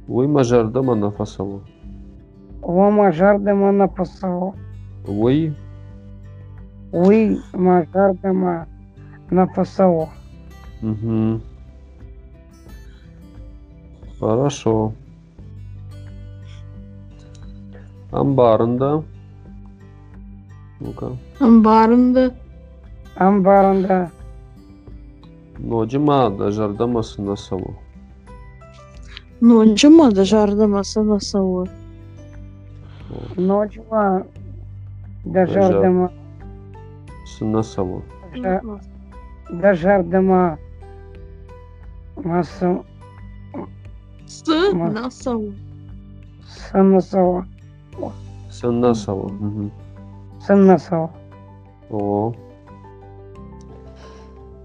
Уй 0.09 0.26
Мажардама 0.26 0.95
Нафасову. 0.95 1.62
Лома 2.62 3.11
жардема 3.12 3.72
на 3.72 3.88
посол. 3.88 4.55
Уй 5.07 5.55
Уи 6.93 7.38
мажардема 7.53 8.66
на 9.30 9.47
посол. 9.47 10.09
Угу. 10.82 11.41
Хорошо. 14.21 14.93
Амбарында. 18.12 19.03
Ну-ка. 20.81 21.09
Амбарында. 21.41 22.31
Амбарында. 23.16 24.11
Ноджима 25.59 26.31
дажардама 26.31 27.03
сынасаву. 27.03 27.75
Нончыма 29.41 30.11
дажардама 30.12 30.83
сына 30.85 31.18
фасауэ. 31.18 31.66
Ночма 33.37 34.27
да 35.25 35.47
жардема. 35.47 36.11
Сынасаву. 37.27 38.03
жа- 38.35 38.81
Да 39.51 39.75
жардама. 39.75 40.59
С 44.31 44.45
Ма- 44.72 44.91
на 44.91 45.11
сову. 45.11 45.53
Санасова. 46.70 47.45
Саннасова. 48.51 49.28
Мгм. 49.28 49.70
Санасова. 50.47 51.11
О. 51.91 52.33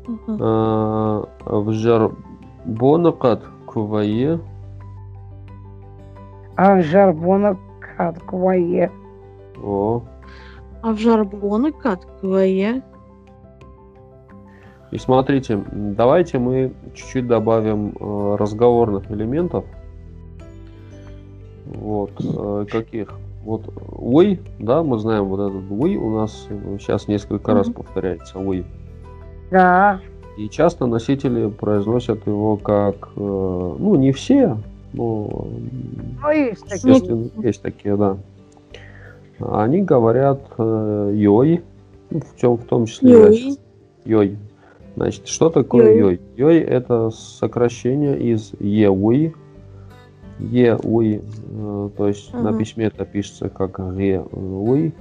Мгм. 0.07 0.37
А, 0.39 1.23
В 1.49 1.71
жарбонакат 1.71 3.41
кувае. 3.65 4.39
А 6.57 6.81
жарбона 6.81 7.57
катквае. 7.97 8.91
О. 9.63 10.03
А 10.83 10.91
в 10.91 10.97
жарбоны 10.99 11.71
катквае. 11.71 12.83
И 14.95 14.97
смотрите, 14.97 15.61
давайте 15.73 16.39
мы 16.39 16.71
чуть-чуть 16.93 17.27
добавим 17.27 17.93
э, 17.99 18.35
разговорных 18.39 19.11
элементов. 19.11 19.65
Вот. 21.65 22.11
э, 22.23 22.65
каких? 22.71 23.11
Вот 23.43 23.63
вы, 23.75 24.39
да, 24.57 24.83
мы 24.83 24.97
знаем 24.97 25.25
вот 25.25 25.49
этот 25.49 25.63
вы 25.63 25.97
у 25.97 26.15
нас 26.17 26.47
сейчас 26.79 27.09
несколько 27.09 27.53
раз 27.53 27.67
Мгм. 27.67 27.75
повторяется 27.75 28.39
вы. 28.39 28.63
Да. 29.51 29.99
И 30.37 30.47
часто 30.47 30.85
носители 30.85 31.49
произносят 31.49 32.25
его 32.25 32.55
как, 32.55 33.09
э, 33.17 33.19
ну, 33.19 33.95
не 33.95 34.13
все, 34.13 34.57
но 34.93 35.45
Ну, 36.23 36.29
есть 36.31 36.65
такие. 36.69 37.29
есть 37.43 37.61
такие, 37.61 37.97
да. 37.97 38.15
Они 39.39 39.81
говорят 39.81 40.39
э, 40.57 41.11
йой, 41.15 41.63
в, 42.11 42.39
чем, 42.39 42.55
в 42.55 42.63
том 42.63 42.85
числе 42.85 43.11
Йой. 43.11 43.57
йой. 44.05 44.37
Значит, 44.95 45.27
что 45.27 45.49
такое 45.49 45.95
Йой. 45.95 46.21
йой? 46.37 46.59
Это 46.59 47.09
сокращение 47.09 48.17
из 48.17 48.53
еуи. 48.59 49.33
Еуи, 50.39 51.21
э, 51.21 51.89
то 51.97 52.07
есть 52.07 52.33
на 52.33 52.49
Ага. 52.49 52.57
письме 52.57 52.85
это 52.85 53.05
пишется 53.05 53.49
как 53.49 53.79
реуи, 53.79 54.93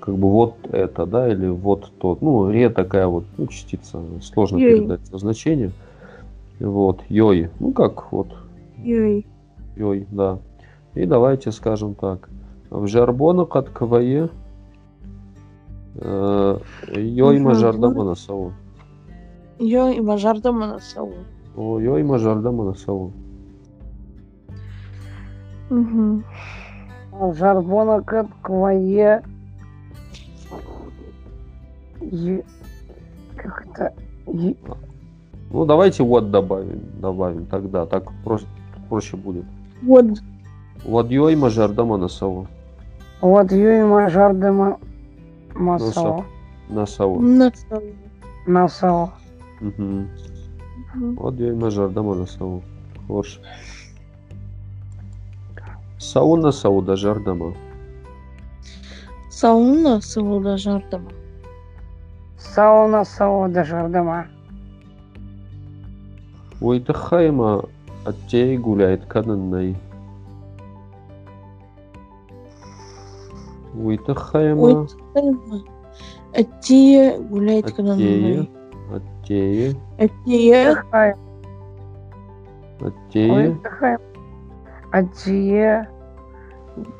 как 0.00 0.16
бы 0.16 0.30
вот 0.30 0.54
это, 0.70 1.06
да, 1.06 1.32
или 1.32 1.48
вот 1.48 1.90
тот. 1.98 2.20
Ну, 2.20 2.48
ре 2.50 2.68
такая 2.68 3.06
вот 3.06 3.24
ну, 3.36 3.46
частица, 3.46 4.00
сложно 4.22 4.58
Йой. 4.58 4.80
передать 4.80 5.06
значение. 5.06 5.72
Вот, 6.60 7.00
йой, 7.08 7.50
ну 7.60 7.72
как 7.72 8.10
вот 8.12 8.28
Йой. 8.78 9.24
Йой, 9.76 10.06
да. 10.10 10.38
И 10.94 11.06
давайте 11.06 11.52
скажем 11.52 11.94
так. 11.94 12.28
В 12.70 12.86
жарбона 12.88 13.44
кат 13.44 13.68
квае 13.70 14.30
э, 15.94 16.58
йой 16.94 17.38
В 17.40 18.16
мажарда 19.58 20.00
мажарда 20.00 20.52
на 20.52 20.78
сову. 20.78 21.14
О, 21.56 21.80
йой 21.80 22.02
мажарда 22.02 22.50
манасаву. 22.52 23.12
Мгм. 25.70 26.24
А 27.20 27.32
Жарбона 27.32 28.00
катквае. 28.02 29.22
Е- 32.00 32.44
Как 33.36 33.66
это? 33.66 33.92
Е- 34.26 34.56
Ну, 35.50 35.64
давайте 35.64 36.02
вот 36.02 36.30
добавим, 36.30 36.80
добавим 37.00 37.46
тогда, 37.46 37.86
так 37.86 38.04
просто 38.24 38.46
проще 38.88 39.16
будет. 39.16 39.44
Вот. 39.82 40.04
Вот 40.84 41.10
йой 41.10 41.36
мажарда 41.36 41.84
манасаву. 41.84 42.46
Вот 43.20 43.50
Юй 43.50 43.82
Мажардама 43.84 44.78
Масова. 45.54 46.24
Насаву. 46.68 47.20
На 47.20 47.52
сову. 47.56 47.82
Насова. 48.46 49.12
Мгм. 49.60 50.08
Мгм. 50.94 51.14
Вот 51.16 51.40
йой 51.40 51.54
мажарда 51.54 52.02
манасаву. 52.02 52.62
Хош. 53.06 53.40
Сау 55.98 56.36
насаву 56.36 56.82
да 56.82 56.96
жардама. 56.96 57.54
Сауна 59.30 60.00
сову 60.00 60.40
да 63.48 63.64
жардама. 63.64 64.26
Уйтахайма 66.60 67.64
оттей 68.04 68.56
гуляет 68.56 69.06
кананной. 69.06 69.76
Уйтахайма 73.74 74.60
Ой, 74.60 74.88
тайма. 75.14 75.64
Атия 76.34 77.18
гуляет 77.18 77.66
оттее, 77.66 78.48
Ой, 79.28 79.76
оттее, 79.98 80.74
тахай. 83.62 83.96
Атие. 84.92 85.88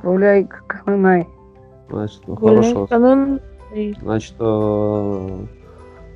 Гуляй 0.02 0.48
канай. 0.66 1.26
значит, 1.88 2.20
ну, 2.26 2.36
хорошо. 2.36 2.86
Значит, 4.00 4.34
э, 4.40 5.46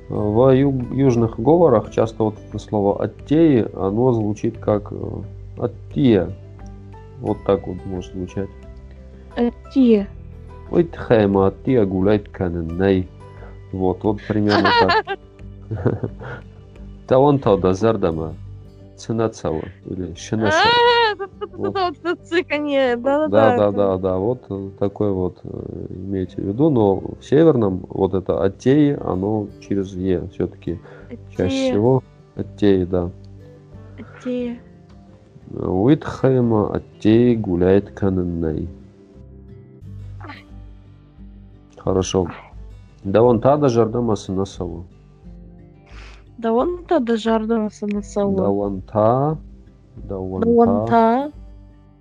в 0.09 0.51
южных 0.51 1.39
говорах 1.39 1.91
часто 1.91 2.25
вот 2.25 2.35
это 2.47 2.59
слово 2.59 3.03
оттеи, 3.03 3.65
оно 3.73 4.11
звучит 4.11 4.57
как 4.57 4.91
э, 4.91 4.95
оттия. 5.57 6.29
Вот 7.21 7.37
так 7.45 7.65
вот 7.65 7.77
может 7.85 8.13
звучать. 8.13 8.49
Атия. 9.35 10.07
Уйтахайма 10.69 11.47
оттия 11.47 11.85
гуляет 11.85 12.29
кананной. 12.29 13.07
Вот, 13.71 14.03
вот 14.03 14.21
примерно 14.27 14.69
так. 14.81 15.17
Таван 17.07 17.41
да 17.61 17.73
зардама. 17.73 18.33
Цинацава 18.95 19.63
или 19.85 20.13
Шинаса. 20.15 20.57
А, 20.57 21.27
вот 21.57 21.75
это 21.75 22.15
цыканье. 22.23 22.95
Да, 22.95 23.27
да, 23.27 23.71
да, 23.71 23.97
да. 23.97 24.17
Вот 24.17 24.47
такой 24.77 25.11
вот 25.11 25.39
имейте 25.43 26.41
в 26.41 26.45
виду. 26.45 26.69
Но 26.69 26.95
в 26.97 27.17
северном 27.21 27.85
вот 27.89 28.13
это 28.13 28.43
оттеи, 28.43 28.97
оно 29.03 29.47
через 29.61 29.93
Е 29.95 30.27
все-таки 30.33 30.79
чаще 31.35 31.71
всего. 31.71 32.03
Оттеи, 32.35 32.85
да. 32.85 33.09
Атия. 33.99 34.59
Уитхайма 35.51 36.73
оттеи 36.73 37.35
гуляет 37.35 37.91
кананной. 37.91 38.69
Хорошо. 41.77 42.27
Да 43.03 43.21
вон 43.21 43.41
та 43.41 43.57
да 43.57 43.69
жардама 43.69 44.15
сынасаву. 44.15 44.15
Да 44.15 44.21
вон 44.21 44.21
та 44.21 44.27
да 44.27 44.29
жардамаса 44.29 44.31
на 44.33 44.45
сову. 44.45 44.85
Вон 46.51 46.77
та. 46.87 46.99
Да 46.99 47.15
Да 50.07 50.17
вон 50.17 50.43
вон 50.43 50.85
та. 50.85 50.89
та. 50.89 51.31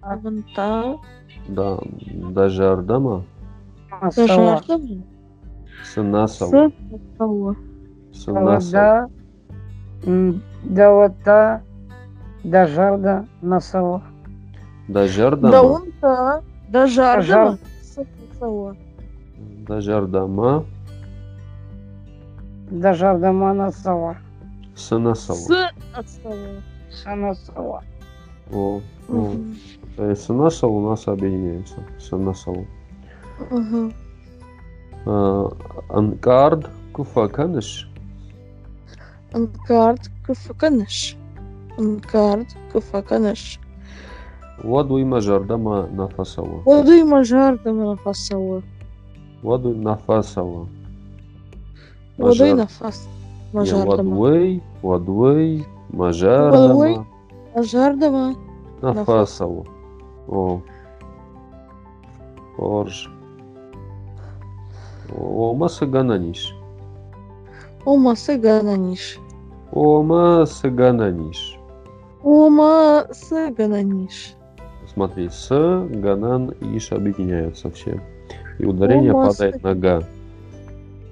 Да 0.03 0.17
вон 0.23 0.45
та. 0.57 0.95
Да, 1.49 1.79
да 2.35 2.49
жардама 2.49 3.23
Да 3.91 3.97
Масова. 4.07 4.27
жардама. 4.29 5.03
сынасаву. 5.85 6.51
С 6.51 7.19
сову. 7.19 7.57
Сынасаву. 8.13 8.71
Да. 8.73 9.07
М, 10.07 10.41
Да 10.65 10.91
вот 10.95 11.13
та. 11.25 11.61
Да 12.45 12.67
Жарда 12.67 13.25
Насова. 13.43 14.03
Да 14.89 15.01
Да 15.03 15.07
жардама. 15.09 15.63
вон 15.63 15.83
та. 16.01 16.41
Да 16.69 16.87
жардама. 16.87 17.51
Жар- 17.51 17.59
С 17.83 18.05
сову. 18.39 18.73
Да 19.69 19.81
жардама 19.81 20.65
Да 22.71 22.95
Жардама 22.95 23.53
Насова. 24.91 25.37
сынасаву. 25.37 26.05
С 26.05 26.23
сову. 26.23 26.37
Санасова. 27.05 27.85
О, 28.53 28.81
о. 29.09 29.33
Есть 29.99 30.25
сынасаву 30.25 30.79
у 30.79 30.91
нас 30.91 31.09
объединяется. 31.09 31.77
Сынасаву. 31.99 32.67
Мгм. 33.51 33.93
А, 35.07 35.51
Анкард 35.89 36.69
куфаканыш. 36.93 37.89
Анкард 39.33 40.11
куфаканаш. 40.27 41.17
Анкард 41.79 42.49
куфаканаш. 42.73 43.59
Вадуй 44.63 45.05
мажардама 45.05 45.87
нафасаву. 45.89 46.61
Воду 46.65 47.05
мажардама 47.07 47.85
на 47.85 47.97
фасову. 47.97 48.63
Вадуй 49.43 49.75
нафасаву. 49.75 50.69
Воду 52.17 52.45
Мажар- 52.45 52.57
на 53.53 53.61
фас. 53.65 53.71
Не, 53.73 53.79
Мажардама. 53.79 54.17
Вадвей, 54.17 54.63
вадвей, 54.83 54.83
Вадвей. 54.83 55.67
мажардама 55.91 57.05
Мажардама. 57.55 58.35
нафасаву. 58.81 59.67
О. 60.29 60.61
Орж. 62.59 63.11
Ома 65.19 65.69
сагананиш. 65.69 66.55
Ома 67.85 68.15
сыгананиш. 68.17 69.19
Ома 69.73 70.47
сагананиш. 70.47 71.59
Ома 72.23 73.05
сыгананиш. 73.13 74.35
Смотри, 74.93 75.29
с, 75.31 75.49
ганан 75.91 76.53
иш 76.61 76.93
объединяются 76.93 77.71
все. 77.71 78.01
И 78.59 78.65
ударение 78.65 79.13
Ома 79.13 79.27
падает 79.27 79.57
с- 79.57 79.63
на 79.63 79.75
га. 79.75 80.03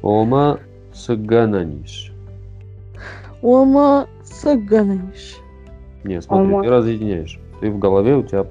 Ома 0.03 0.59
сагананиш. 0.93 2.10
Ома 3.43 4.07
Сагананиш. 4.23 5.39
Не, 6.05 6.21
смотри, 6.21 6.47
Ома. 6.55 6.63
ты 6.63 6.71
разъединяешь. 6.71 7.41
Ты 7.61 7.71
в 7.71 7.79
голове 7.79 8.17
у 8.17 8.23
тебя, 8.23 8.47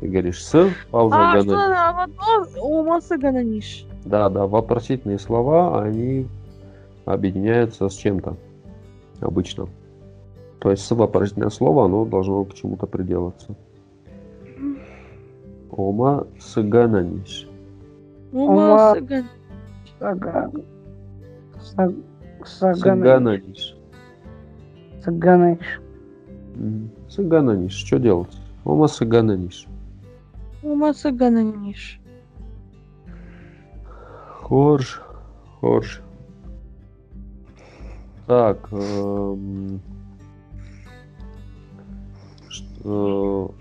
ты 0.00 0.08
говоришь 0.08 0.44
с, 0.44 0.70
пауза 0.90 1.16
А, 1.16 1.32
гананиш. 1.34 1.44
что 1.44 2.02
одно? 2.02 2.62
Ома 2.62 3.00
Сагананиш. 3.00 3.86
Да, 4.04 4.28
да, 4.28 4.46
вопросительные 4.46 5.18
слова, 5.18 5.82
они 5.82 6.26
объединяются 7.04 7.88
с 7.88 7.94
чем-то 7.94 8.36
обычно. 9.20 9.68
То 10.60 10.70
есть 10.70 10.84
с 10.84 10.90
вопросительное 10.90 11.50
слово, 11.50 11.84
оно 11.84 12.04
должно 12.04 12.44
к 12.44 12.54
чему-то 12.54 12.86
приделаться. 12.86 13.54
Ома 15.70 16.26
сагананиш. 16.40 17.48
Ома 18.32 18.92
Ома. 18.92 18.96
Саган. 22.44 23.02
Сагананиш. 25.02 25.80
Сагананиш. 27.08 27.72
Что 27.72 27.98
делать? 27.98 28.36
Ома 28.64 28.88
сагананиш. 28.88 29.66
Ома 30.62 30.92
Сагананиш. 30.92 32.00
Хорж. 34.26 35.00
Хорж. 35.60 36.02
Так. 38.26 38.68
эм, 38.72 39.80
что- 42.48 43.54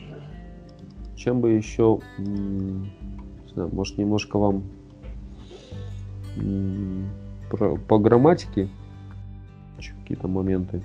чем 1.16 1.40
бы 1.42 1.52
еще, 1.52 2.00
не 2.18 2.92
знаю, 3.54 3.70
может 3.74 3.98
немножко 3.98 4.38
вам 4.38 4.64
про- 7.50 7.78
по 7.78 7.98
грамматике 7.98 8.70
какие-то 10.02 10.28
моменты. 10.28 10.82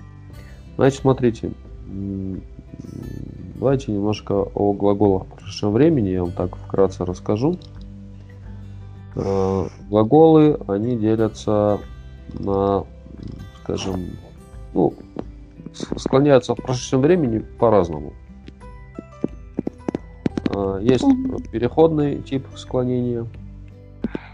Значит, 0.75 1.01
смотрите, 1.01 1.51
давайте 3.55 3.91
немножко 3.91 4.33
о 4.33 4.73
глаголах 4.73 5.25
в 5.25 5.27
прошедшем 5.27 5.71
времени, 5.71 6.09
я 6.09 6.23
вам 6.23 6.31
так 6.31 6.55
вкратце 6.55 7.05
расскажу. 7.05 7.57
Э, 9.15 9.67
Глаголы, 9.89 10.59
они 10.67 10.97
делятся 10.97 11.79
на, 12.39 12.85
скажем, 13.61 14.17
ну, 14.73 14.93
склоняются 15.73 16.55
в 16.55 16.57
прошедшем 16.57 17.01
времени 17.01 17.39
по-разному. 17.39 18.13
Э, 20.49 20.79
Есть 20.81 21.05
переходный 21.51 22.21
тип 22.21 22.47
склонения, 22.55 23.27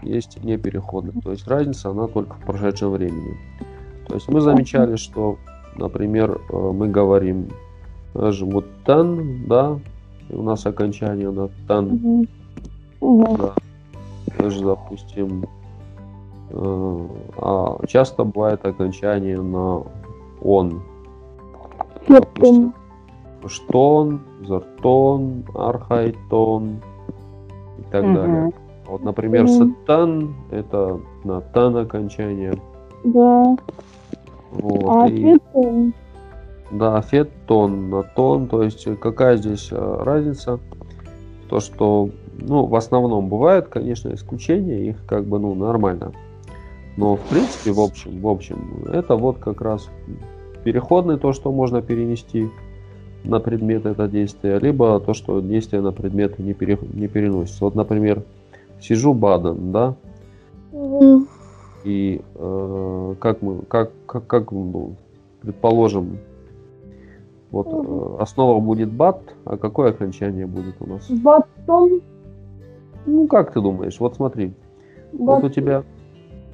есть 0.02 0.42
непереходный. 0.42 1.20
То 1.20 1.32
есть 1.32 1.46
разница, 1.46 1.90
она 1.90 2.06
только 2.06 2.34
в 2.36 2.40
прошедшем 2.46 2.92
времени. 2.92 3.36
То 4.08 4.14
есть 4.14 4.28
мы 4.28 4.40
замечали, 4.40 4.96
что, 4.96 5.38
например, 5.80 6.40
э, 6.48 6.56
мы 6.56 6.88
говорим 6.88 7.48
вот 8.14 8.66
тан, 8.84 9.46
да, 9.46 9.78
и 10.28 10.34
у 10.34 10.42
нас 10.42 10.66
окончание 10.66 11.30
на 11.30 11.48
тан, 11.66 12.26
да. 13.00 13.54
Даже, 14.38 14.64
допустим, 14.64 15.44
э, 16.50 17.06
а 17.36 17.86
часто 17.86 18.24
бывает 18.24 18.64
окончание 18.64 19.40
на 19.40 19.82
он. 20.42 20.82
Допустим, 22.08 22.72
штон, 23.46 24.20
зартон, 24.46 25.44
архайтон 25.54 26.80
и 27.78 27.82
так 27.90 28.04
Мгм. 28.04 28.14
далее. 28.14 28.52
Вот, 28.86 29.04
например, 29.04 29.44
Мгм. 29.44 29.52
сатан 29.52 30.34
это 30.50 31.00
на 31.24 31.40
тан 31.40 31.76
окончание. 31.76 32.54
Да. 33.04 33.56
Вот, 34.50 35.04
А 35.04 35.08
и-. 35.08 35.36
Да, 36.70 37.00
фет 37.02 37.30
тон 37.46 37.90
на 37.90 38.02
тон. 38.02 38.46
То 38.46 38.62
есть 38.62 38.86
э, 38.86 38.96
какая 38.96 39.36
здесь 39.36 39.68
э, 39.70 40.02
разница? 40.02 40.58
То, 41.48 41.58
что, 41.58 42.10
ну, 42.38 42.66
в 42.66 42.76
основном 42.76 43.28
бывают, 43.28 43.66
конечно, 43.68 44.12
исключения, 44.14 44.88
их 44.88 45.04
как 45.06 45.24
бы, 45.24 45.40
ну, 45.40 45.54
нормально. 45.54 46.12
Но, 46.96 47.16
в 47.16 47.20
принципе, 47.22 47.72
в 47.72 47.80
общем, 47.80 48.20
в 48.20 48.28
общем, 48.28 48.84
это 48.92 49.16
вот 49.16 49.38
как 49.38 49.60
раз 49.60 49.88
переходный, 50.62 51.18
то, 51.18 51.32
что 51.32 51.50
можно 51.50 51.82
перенести 51.82 52.48
на 53.24 53.40
предмет 53.40 53.84
это 53.84 54.06
действие, 54.06 54.58
либо 54.60 55.00
то, 55.00 55.12
что 55.12 55.40
действие 55.40 55.82
на 55.82 55.92
предмет 55.92 56.38
не, 56.38 56.54
пере- 56.54 56.78
не 56.92 57.08
переносится. 57.08 57.64
Вот, 57.64 57.74
например, 57.74 58.22
сижу 58.80 59.12
баден, 59.12 59.72
да, 59.72 59.94
Мгм. 60.72 61.26
И 61.84 62.20
э, 62.34 63.14
как 63.18 63.42
мы, 63.42 63.62
как, 63.62 63.90
как, 64.06 64.26
как 64.26 64.52
ну, 64.52 64.94
предположим, 65.40 66.18
вот 67.50 67.66
э, 67.70 68.22
основа 68.22 68.60
будет 68.60 68.92
бат, 68.92 69.20
а 69.44 69.56
какое 69.56 69.90
окончание 69.90 70.46
будет 70.46 70.76
у 70.80 70.86
нас? 70.86 71.10
Батон. 71.10 72.00
Ну 73.06 73.26
как 73.26 73.52
ты 73.52 73.60
думаешь? 73.60 73.98
Вот 73.98 74.16
смотри, 74.16 74.52
вот 75.12 75.42
у 75.42 75.48
тебя, 75.48 75.82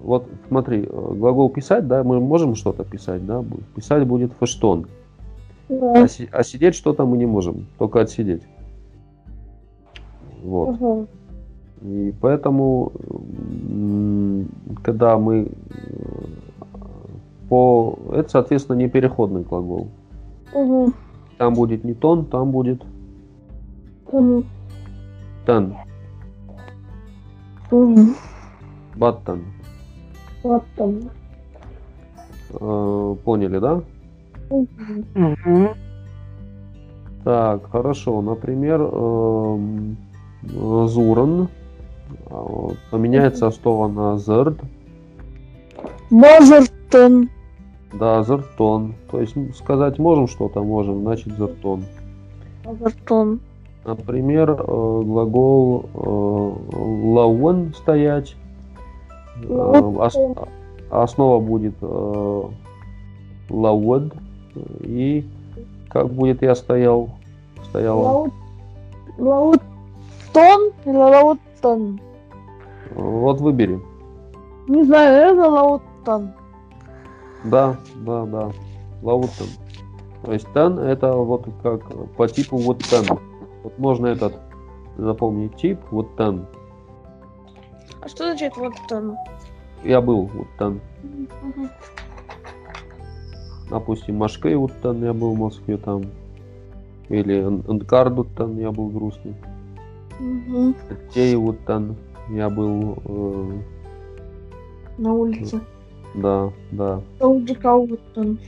вот 0.03 0.27
смотри, 0.49 0.87
э, 0.89 1.13
глагол 1.15 1.51
писать, 1.51 1.87
да, 1.87 2.03
мы 2.05 2.21
можем 2.21 2.55
что-то 2.55 2.85
писать, 2.85 3.27
да, 3.27 3.45
писать 3.75 4.07
будет 4.07 4.33
фештон, 4.41 4.87
Да. 5.69 6.05
а, 6.05 6.09
си- 6.09 6.29
а 6.33 6.43
сидеть 6.45 6.75
что-то 6.75 7.05
мы 7.05 7.19
не 7.19 7.27
можем, 7.27 7.67
только 7.79 8.01
отсидеть. 8.01 8.43
Вот. 10.43 10.77
Ага. 10.77 11.07
И 11.87 12.13
поэтому, 12.21 12.91
когда 14.83 15.19
мы 15.19 15.47
э, 15.47 15.49
по... 17.49 17.97
Это, 18.13 18.29
соответственно, 18.29 18.77
не 18.77 18.89
переходный 18.89 19.43
глагол. 19.43 19.87
Ага. 20.53 20.93
Там 21.39 21.55
будет 21.55 21.85
не 21.85 21.95
тон, 21.95 22.25
там 22.25 22.51
будет 22.51 22.83
Ага. 24.13 24.43
тан, 25.45 25.77
Мгм. 27.71 28.15
баттан. 28.97 29.43
Э, 32.51 33.17
Поняли, 33.25 33.59
да? 33.59 33.81
Мгм. 34.51 35.69
Так, 37.23 37.71
хорошо. 37.71 38.23
Например, 38.23 38.81
эм, 38.81 39.97
э, 40.43 40.87
Зуран 40.89 41.49
поменяется 42.91 43.47
основа 43.47 43.89
на 43.89 44.19
Зерд, 44.19 44.59
Базартон. 46.11 47.29
да, 47.95 48.23
Зертон. 48.23 48.95
То 49.11 49.21
есть 49.21 49.35
сказать 49.57 49.99
можем 49.99 50.29
что-то, 50.29 50.63
можем, 50.63 51.03
значит 51.03 51.37
Зертон. 51.37 51.85
Базартон. 52.65 53.41
Например, 53.85 54.51
э, 54.51 54.55
глагол 55.05 55.85
э, 55.95 55.99
лауэн 57.15 57.75
стоять. 57.75 58.37
Э, 59.43 59.53
ос- 59.53 60.17
а 60.91 61.03
основа 61.03 61.41
будет 61.41 61.75
лауэд. 63.51 64.13
И 64.81 65.25
как 65.91 66.09
будет 66.13 66.43
я 66.43 66.55
стоял? 66.55 67.11
Стояла. 67.69 68.31
Лаут. 69.19 69.61
Лаутон 70.35 70.73
или 70.85 70.97
лаутон? 71.67 72.01
Вот 72.95 73.41
выбери. 73.41 73.81
Не 74.69 74.85
знаю, 74.85 75.13
наверное, 75.13 75.49
лаутон. 75.49 76.33
Да, 77.45 77.77
да, 77.97 78.27
да. 78.27 78.53
Лаутен. 79.03 79.47
То 80.23 80.33
есть 80.33 80.47
тен 80.53 80.79
это 80.79 81.13
вот 81.13 81.47
как 81.63 81.83
по 82.17 82.29
типу 82.29 82.57
вот 82.57 82.83
тен. 82.85 83.05
Вот 83.63 83.79
можно 83.79 84.07
этот 84.07 84.35
запомнить 84.97 85.55
тип 85.57 85.79
вот 85.91 86.17
тен. 86.17 86.47
А 88.01 88.09
что 88.09 88.25
значит 88.25 88.57
лаутон? 88.57 89.17
Я 89.85 90.01
был 90.01 90.31
вот 90.33 90.49
тен. 90.59 90.81
Допустим, 93.71 94.17
Машкей 94.17 94.55
вот 94.55 94.73
тен 94.83 95.05
я 95.05 95.13
был 95.13 95.35
в 95.35 95.39
Москве 95.39 95.77
там. 95.77 96.05
Или 97.09 97.41
Анкар 97.41 98.11
вот 98.11 98.29
тен 98.37 98.59
я 98.59 98.73
был 98.73 98.89
грустный. 98.89 99.35
Мгм. 100.19 100.75
Тей 101.13 101.35
вот 101.37 101.57
тен 101.67 101.97
я 102.31 102.49
был. 102.51 102.99
э, 103.05 103.53
На 104.99 105.13
улице. 105.13 105.61
да, 106.15 106.51
да. 106.73 107.01
Лаутон. 107.21 108.39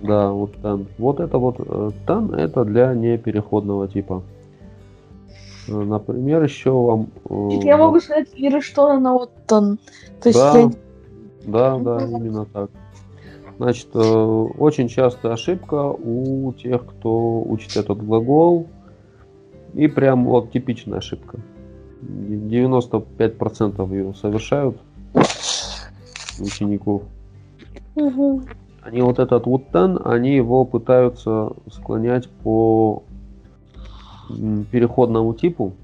Да, 0.00 0.30
вот 0.30 0.54
тан. 0.62 0.86
Вот 0.98 1.20
это 1.20 1.36
вот 1.38 1.56
э, 1.58 1.90
тан 2.06 2.32
это 2.34 2.64
для 2.64 2.94
непереходного 2.94 3.86
типа. 3.88 4.22
Э, 5.68 5.72
Например, 5.72 6.42
еще 6.42 6.70
вам. 6.70 7.08
э, 7.28 7.48
Я 7.64 7.76
могу 7.76 8.00
сказать 8.00 8.28
Ирештона 8.34 8.98
на 9.00 9.14
лаутон. 9.14 9.78
То 10.22 10.28
есть 10.30 10.38
Да, 10.40 10.58
я- 10.58 10.70
да, 11.44 11.78
да, 11.78 12.06
именно 12.06 12.46
так. 12.46 12.70
Значит, 13.58 13.88
э, 13.92 13.98
очень 14.00 14.88
частая 14.88 15.32
ошибка 15.34 15.90
у 15.90 16.52
тех, 16.54 16.86
кто 16.86 17.42
учит 17.42 17.76
этот 17.76 18.02
глагол. 18.02 18.68
И 19.74 19.86
прям 19.88 20.24
вот 20.24 20.50
типичная 20.52 20.98
ошибка. 20.98 21.38
95% 22.02 23.92
ее 23.92 24.14
совершают 24.14 24.78
учеников. 26.40 27.02
Мгм. 27.94 28.46
Они 28.82 29.02
вот 29.02 29.18
этот 29.18 29.46
вуттан, 29.46 30.00
они 30.04 30.34
его 30.34 30.64
пытаются 30.64 31.52
склонять 31.70 32.28
по 32.28 33.02
переходному 34.70 35.34
типу, 35.34 35.74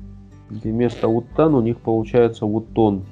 где 0.49 0.71
вместо 0.71 1.09
вуттан 1.09 1.55
у 1.55 1.61
них 1.61 1.79
получается 1.79 2.47
вуттон. 2.47 3.05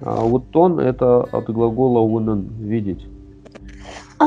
А 0.00 0.20
вуттон 0.22 0.78
это 0.78 1.22
от 1.22 1.50
глагола 1.50 2.00
унан 2.00 2.48
видеть. 2.60 3.06
А, 4.18 4.26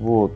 Вот. 0.00 0.32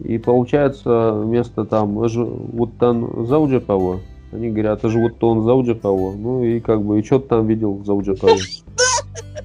И 0.00 0.18
получается 0.18 1.12
вместо 1.12 1.64
там 1.64 2.08
ж- 2.08 2.24
вуттан 2.24 3.26
зауджикова, 3.26 4.00
они 4.32 4.50
говорят, 4.50 4.78
это 4.80 4.88
же 4.88 4.98
вуттон 4.98 5.42
зауджикова. 5.42 6.14
Ну 6.16 6.42
и 6.42 6.60
как 6.60 6.82
бы, 6.82 7.00
и 7.00 7.04
что 7.04 7.18
ты 7.18 7.28
там 7.28 7.46
видел 7.46 7.74
в 7.74 7.86
зауджикове? 7.86 8.40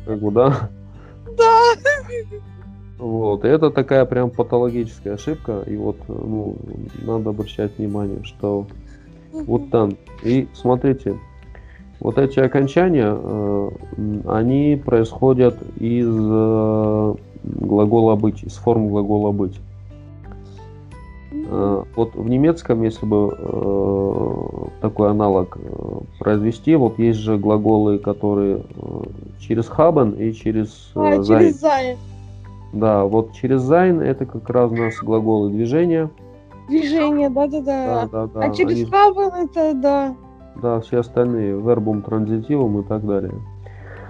Как 0.06 0.20
бы, 0.20 0.32
да? 0.32 0.70
Да. 1.38 1.74
Вот, 2.98 3.46
и 3.46 3.48
это 3.48 3.70
такая 3.70 4.04
прям 4.04 4.30
патологическая 4.30 5.14
ошибка, 5.14 5.64
и 5.66 5.78
вот, 5.78 5.96
ну, 6.10 6.58
надо 7.02 7.30
обращать 7.30 7.78
внимание, 7.78 8.24
что 8.24 8.68
вот 9.32 9.70
там. 9.70 9.92
И 10.22 10.50
смотрите, 10.54 11.18
вот 12.02 12.18
эти 12.18 12.40
окончания, 12.40 13.16
э, 13.16 13.70
они 14.28 14.82
происходят 14.84 15.56
из 15.78 16.10
э, 16.10 17.16
глагола 17.44 18.16
быть, 18.16 18.44
из 18.44 18.56
форм 18.56 18.90
глагола 18.90 19.32
быть. 19.32 19.58
Э, 21.52 21.84
Вот 21.96 22.16
в 22.16 22.30
немецком, 22.30 22.84
если 22.84 23.06
бы 23.06 23.36
э, 23.38 24.68
такой 24.82 25.10
аналог 25.10 25.58
э, 25.58 26.00
произвести, 26.20 26.76
вот 26.76 27.00
есть 27.00 27.20
же 27.20 27.38
глаголы, 27.38 27.98
которые 28.00 28.62
через 29.40 29.70
haben 29.70 30.16
и 30.18 30.32
через 30.34 30.92
А, 30.96 31.00
sein. 31.18 31.26
через 31.26 31.60
зая. 31.60 31.98
Да, 32.72 33.04
вот 33.06 33.32
через 33.34 33.62
sein 33.68 34.00
это 34.02 34.26
как 34.26 34.48
раз 34.50 34.72
у 34.72 34.76
нас 34.76 34.96
глаголы 35.02 35.50
движения. 35.50 36.10
Движение, 36.68 37.30
Да, 37.30 37.48
да-да-да. 37.48 38.08
да, 38.12 38.28
да. 38.28 38.40
А 38.46 38.50
через 38.54 38.76
они- 38.82 38.86
хабан 38.86 39.34
это 39.46 39.74
да. 39.74 40.16
да, 40.62 40.80
все 40.82 41.00
остальные 41.00 41.60
вербум, 41.60 42.04
транзитивом 42.04 42.80
и 42.80 42.84
так 42.84 43.04
далее. 43.06 43.34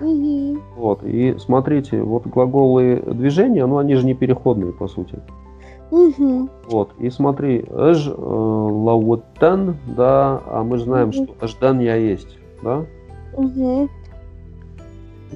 Мгм. 0.02 0.62
Вот, 0.78 1.04
и 1.04 1.36
смотрите, 1.40 2.02
вот 2.02 2.26
глаголы 2.28 3.02
движения, 3.14 3.66
ну 3.66 3.78
они 3.78 3.96
же 3.96 4.06
не 4.06 4.14
переходные 4.14 4.74
по 4.74 4.88
сути. 4.88 5.20
Мгм. 5.92 6.50
Вот, 6.68 6.92
и 7.00 7.10
смотри, 7.10 7.66
эж 7.68 8.08
э, 8.08 9.78
да, 9.96 10.42
а 10.46 10.64
мы 10.64 10.78
знаем, 10.78 11.08
Мгм. 11.08 11.14
что 11.14 11.46
эждан 11.46 11.80
я 11.80 11.96
есть, 11.96 12.38
да? 12.62 12.86
Мгм. 13.36 13.90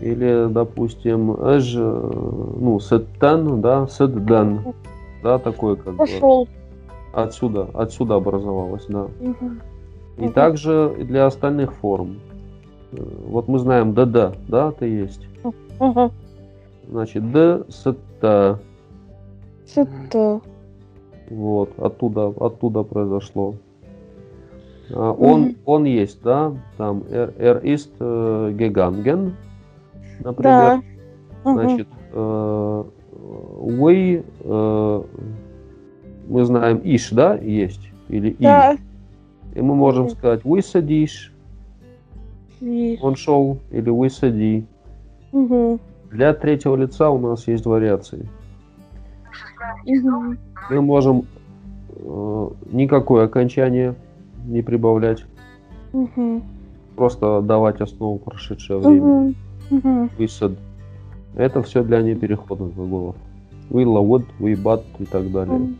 Или, 0.02 0.48
допустим, 0.50 1.32
эж, 1.34 1.76
э, 1.76 2.12
ну, 2.60 2.80
сеттан, 2.80 3.62
да, 3.62 3.88
сетдан, 3.88 4.60
да, 5.24 5.40
такое 5.40 5.76
как 5.76 5.94
бы 5.94 5.98
Пошел. 6.00 6.48
отсюда, 7.14 7.68
отсюда 7.74 8.16
образовалось, 8.16 8.86
да. 8.88 9.08
Мгм. 9.20 9.62
И 10.18 10.24
Мгм. 10.26 10.34
также 10.34 10.96
для 11.00 11.26
остальных 11.26 11.74
форм. 11.74 12.18
Э, 12.92 12.98
Вот 13.28 13.48
мы 13.48 13.58
знаем 13.58 13.94
да-да, 13.94 14.34
да, 14.48 14.70
это 14.70 14.86
есть. 14.86 15.26
Ага. 15.80 16.12
Значит, 16.90 17.32
д, 17.32 17.64
сетта, 17.70 18.60
Это. 19.76 20.42
вот, 21.30 21.78
оттуда, 21.80 22.28
оттуда 22.40 22.84
произошло. 22.84 23.56
А, 24.92 25.12
Он, 25.12 25.42
Мгм. 25.42 25.56
он 25.66 25.84
есть, 25.86 26.22
да, 26.24 26.54
там, 26.78 27.04
er, 27.10 27.34
er 27.40 27.64
ist 27.64 27.92
äh, 28.00 28.54
gegangen, 28.54 29.34
например. 30.20 30.82
Да. 31.44 31.54
Значит, 31.54 31.88
э, 32.12 32.84
we, 33.62 34.24
э, 34.42 35.04
мы 36.28 36.46
знаем 36.46 36.82
иш, 36.84 37.10
да, 37.12 37.36
есть, 37.36 37.90
или. 38.10 38.36
Да. 38.40 38.78
И 39.56 39.62
мы 39.62 39.76
можем 39.76 40.10
сказать 40.10 40.42
we 40.44 40.62
садишь, 40.62 41.34
он 43.02 43.16
шел, 43.16 43.58
или 43.72 43.92
we 43.92 44.10
сади. 44.10 44.66
Мгм. 45.32 45.80
Для 46.12 46.34
третьего 46.34 46.76
лица 46.76 47.10
у 47.10 47.18
нас 47.18 47.48
есть 47.48 47.66
вариации. 47.66 48.28
Мы 50.70 50.82
можем 50.82 51.26
э, 51.90 52.50
никакое 52.72 53.26
окончание 53.26 53.96
не 54.46 54.62
прибавлять, 54.62 55.26
Мгм. 55.94 56.44
просто 56.96 57.42
давать 57.42 57.82
основу 57.82 58.18
прошедшее 58.18 58.80
время. 58.80 59.06
Мгм. 59.06 59.36
Мгм. 59.70 60.10
Высад. 60.18 60.54
Это 61.36 61.62
все 61.64 61.84
для 61.84 62.02
непереходных 62.02 62.76
глаголов. 62.76 63.16
We 63.70 63.84
would, 63.86 64.26
we 64.40 64.56
but 64.62 64.84
и 65.00 65.06
так 65.06 65.32
далее. 65.32 65.58
Мгм. 65.60 65.78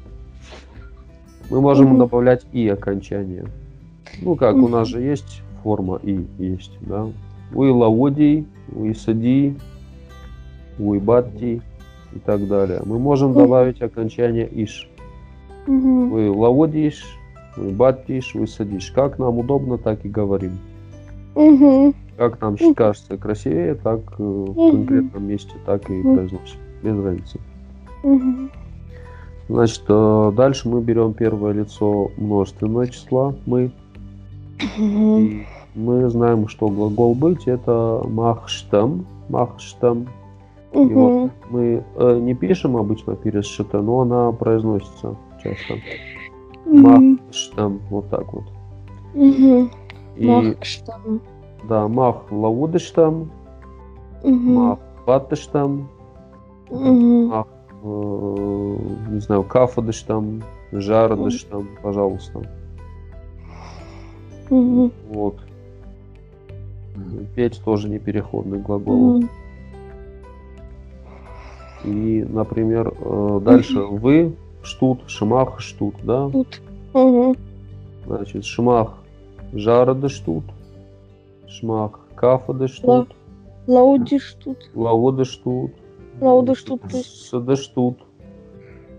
Мы 1.50 1.62
можем 1.62 1.90
Мгм. 1.90 2.00
добавлять 2.00 2.46
и 2.54 2.68
окончание. 2.68 3.46
Ну 4.22 4.36
как, 4.36 4.56
у 4.56 4.60
Мгм. 4.60 4.72
нас 4.72 4.88
же 4.88 5.02
есть 5.02 5.42
форма 5.64 6.00
и 6.02 6.26
есть, 6.38 6.78
да? 6.82 7.08
We 7.52 7.72
лаводи, 7.72 8.46
we 8.72 8.94
сади, 8.96 9.56
we 10.80 11.00
батти 11.00 11.62
и 12.16 12.20
так 12.20 12.48
далее. 12.48 12.82
Мы 12.86 13.00
можем 13.00 13.34
добавить 13.34 13.82
окончание 13.82 14.48
иш. 14.52 14.90
Мгм. 15.68 16.10
Вы 16.10 16.32
лаводишь, 16.32 17.04
вы 17.56 17.70
баттишь, 17.70 18.34
вы 18.36 18.48
садишь. 18.48 18.92
Как 18.92 19.20
нам 19.20 19.40
удобно, 19.40 19.78
так 19.78 20.06
и 20.06 20.10
говорим. 20.10 20.58
Как 22.18 22.40
нам 22.42 22.58
кажется 22.76 23.18
красивее, 23.18 23.76
так 23.76 24.00
э, 24.20 24.24
в 24.24 24.72
конкретном 24.72 25.28
месте, 25.28 25.54
так 25.66 25.90
и 25.90 26.02
произносим. 26.02 26.60
Без 26.84 27.04
разницы. 27.04 27.40
Значит, 29.50 29.84
э, 29.88 30.32
дальше 30.36 30.70
мы 30.70 30.82
берем 30.82 31.14
первое 31.14 31.54
лицо 31.54 32.12
множественного 32.18 32.88
числа. 32.88 33.34
Мы. 33.46 33.72
И 34.78 35.44
мы 35.76 36.10
знаем, 36.10 36.48
что 36.48 36.68
глагол 36.68 37.16
быть 37.16 37.48
это 37.48 38.02
махштам. 38.08 39.06
Махштам. 39.30 40.08
И 40.74 40.94
вот 40.94 41.14
Мгм. 41.14 41.32
мы 41.52 41.84
э, 41.96 42.20
не 42.20 42.34
пишем 42.34 42.78
обычно 42.78 43.16
перед 43.16 43.46
шт, 43.46 43.72
но 43.74 44.02
она 44.02 44.32
произносится 44.32 45.16
часто. 45.44 45.76
Махштам. 46.66 47.80
Вот 47.90 48.10
так 48.10 48.34
вот. 48.34 48.46
И 49.14 50.28
Махштам. 50.28 51.22
да, 51.70 51.88
мах 51.88 52.32
лавудыштам, 52.32 53.30
Мгм. 54.24 54.54
мах 54.54 54.80
баттыштам, 55.06 55.88
Мгм. 56.72 57.28
мах, 57.28 57.48
э, 57.84 58.78
не 59.12 59.20
знаю, 59.20 59.44
кафадыштам, 59.44 60.42
жардыштам, 60.72 61.68
пожалуйста. 61.84 62.42
Мгм. 64.50 64.92
Вот. 65.10 65.36
Петь 67.36 67.62
тоже 67.64 67.90
не 67.90 68.00
переходный 68.00 68.58
глагол. 68.60 69.18
Мгм. 69.18 69.30
И, 71.84 72.26
например, 72.28 72.94
э, 72.98 73.40
дальше 73.44 73.80
вы, 73.80 74.36
штут, 74.62 75.02
шмах, 75.08 75.60
штут, 75.60 75.96
да? 76.04 76.30
Тут. 76.30 76.62
Мгм. 76.94 77.36
Значит, 78.06 78.46
шмах 78.46 78.98
жарады 79.54 80.10
штут, 80.10 80.44
шмах 81.48 82.00
кафады 82.16 82.68
штут, 82.68 83.10
Лаудиш 83.68 84.36
тут. 84.44 84.70
лаводы 84.76 85.26
штут, 85.26 85.72
Лауда 86.20 86.56
штут, 86.56 86.82
сады 86.92 87.56
штут, 87.56 87.98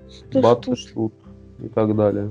Что 0.09 0.41
ж 0.41 0.43
баты 0.43 0.71
тут? 0.71 0.79
штут 0.79 1.15
и 1.63 1.69
так 1.69 1.95
далее. 1.97 2.31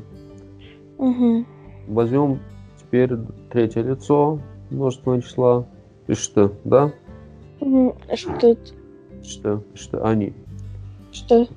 Мгм. 0.98 1.46
Возьмем 1.88 2.40
теперь 2.80 3.12
третье 3.52 3.82
лицо 3.82 4.40
множественного 4.70 5.22
числа. 5.22 5.66
И 6.08 6.14
что, 6.14 6.52
да? 6.64 6.92
Что? 8.14 8.58
Что, 9.24 9.64
что 9.74 10.06
они. 10.06 10.34
Что? 11.14 11.48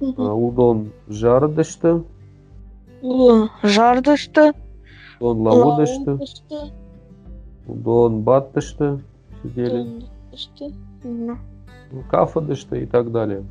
А, 0.00 0.04
Мгм. 0.04 0.44
Удон 0.44 0.92
жардышты, 1.06 2.02
удон 3.02 4.52
лаводышты, 5.20 6.10
Лауда 6.10 6.26
что? 6.26 6.70
удон 7.66 8.22
баттышты 8.22 9.00
сидели, 9.42 9.78
Лауда 9.78 10.06
что? 10.36 10.70
Мгм. 11.04 11.38
кафадышты 12.10 12.82
и 12.82 12.86
так 12.86 13.12
далее. 13.12 13.44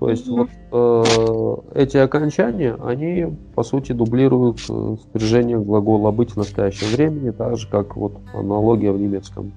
То 0.00 0.10
есть 0.10 0.28
вот 0.28 0.50
э, 0.70 1.54
эти 1.74 1.96
окончания, 1.96 2.76
они 2.84 3.34
по 3.54 3.62
сути 3.62 3.92
дублируют 3.92 4.60
э, 4.68 4.96
спряжение 5.00 5.58
глагола 5.58 6.10
быть 6.10 6.32
в 6.32 6.36
настоящем 6.36 6.88
времени, 6.88 7.30
так 7.30 7.56
же 7.56 7.66
как 7.68 7.96
вот 7.96 8.12
аналогия 8.34 8.92
в 8.92 9.00
немецком. 9.00 9.52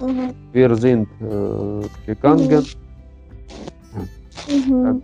Мгм. 0.00 0.34
Wir 0.52 0.74
sind 0.74 1.08
Мгм. 4.48 5.02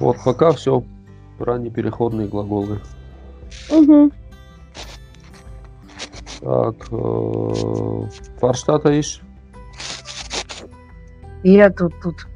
Вот 0.00 0.16
пока 0.24 0.52
все 0.52 0.82
про 1.38 1.58
непереходные 1.58 2.28
глаголы. 2.28 2.80
Мгм. 3.70 4.12
Так, 6.40 6.76
э, 6.90 8.02
Фарштата 8.40 8.92
ищешь? 8.92 9.22
Я 11.42 11.70
тут, 11.70 11.92
тут. 12.02 12.26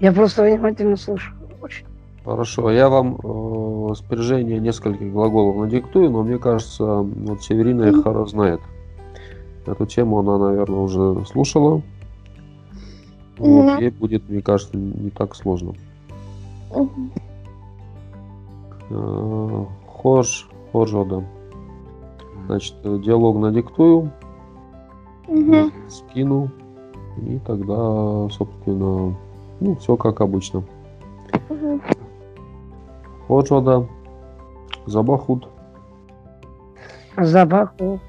Я 0.00 0.12
просто 0.12 0.44
внимательно 0.44 0.96
слушаю. 0.96 1.36
Очень. 1.60 1.84
Хорошо, 2.24 2.70
я 2.70 2.88
вам 2.88 3.18
э, 3.22 3.94
спряжение 3.94 4.60
нескольких 4.60 5.12
глаголов 5.12 5.56
надиктую, 5.56 6.10
но 6.10 6.22
мне 6.22 6.38
кажется, 6.38 6.84
вот 6.84 7.42
Северина 7.42 7.84
их 7.84 8.02
хорошо 8.02 8.26
знает. 8.26 8.60
Эту 9.68 9.84
тему 9.84 10.18
она, 10.18 10.38
наверное, 10.38 10.80
уже 10.80 11.26
слушала. 11.26 11.82
Вот, 13.36 13.66
Мгм. 13.66 13.78
ей 13.78 13.90
будет, 13.90 14.28
мне 14.28 14.40
кажется, 14.40 14.76
не 14.76 15.10
так 15.10 15.34
сложно. 15.36 15.74
Мгм. 16.74 17.12
Э, 18.90 19.64
Хож, 19.86 20.48
хожода. 20.72 21.22
Значит, 22.46 22.76
диалог 23.02 23.36
надиктую, 23.38 24.10
скину, 25.88 26.50
и 27.18 27.38
тогда, 27.40 28.28
собственно, 28.30 29.14
ну, 29.60 29.74
все 29.76 29.96
как 29.96 30.22
обычно. 30.22 30.62
Мгм. 31.50 31.82
Ходжода, 33.26 33.86
Забахут, 34.86 35.48
Забаху. 37.18 38.00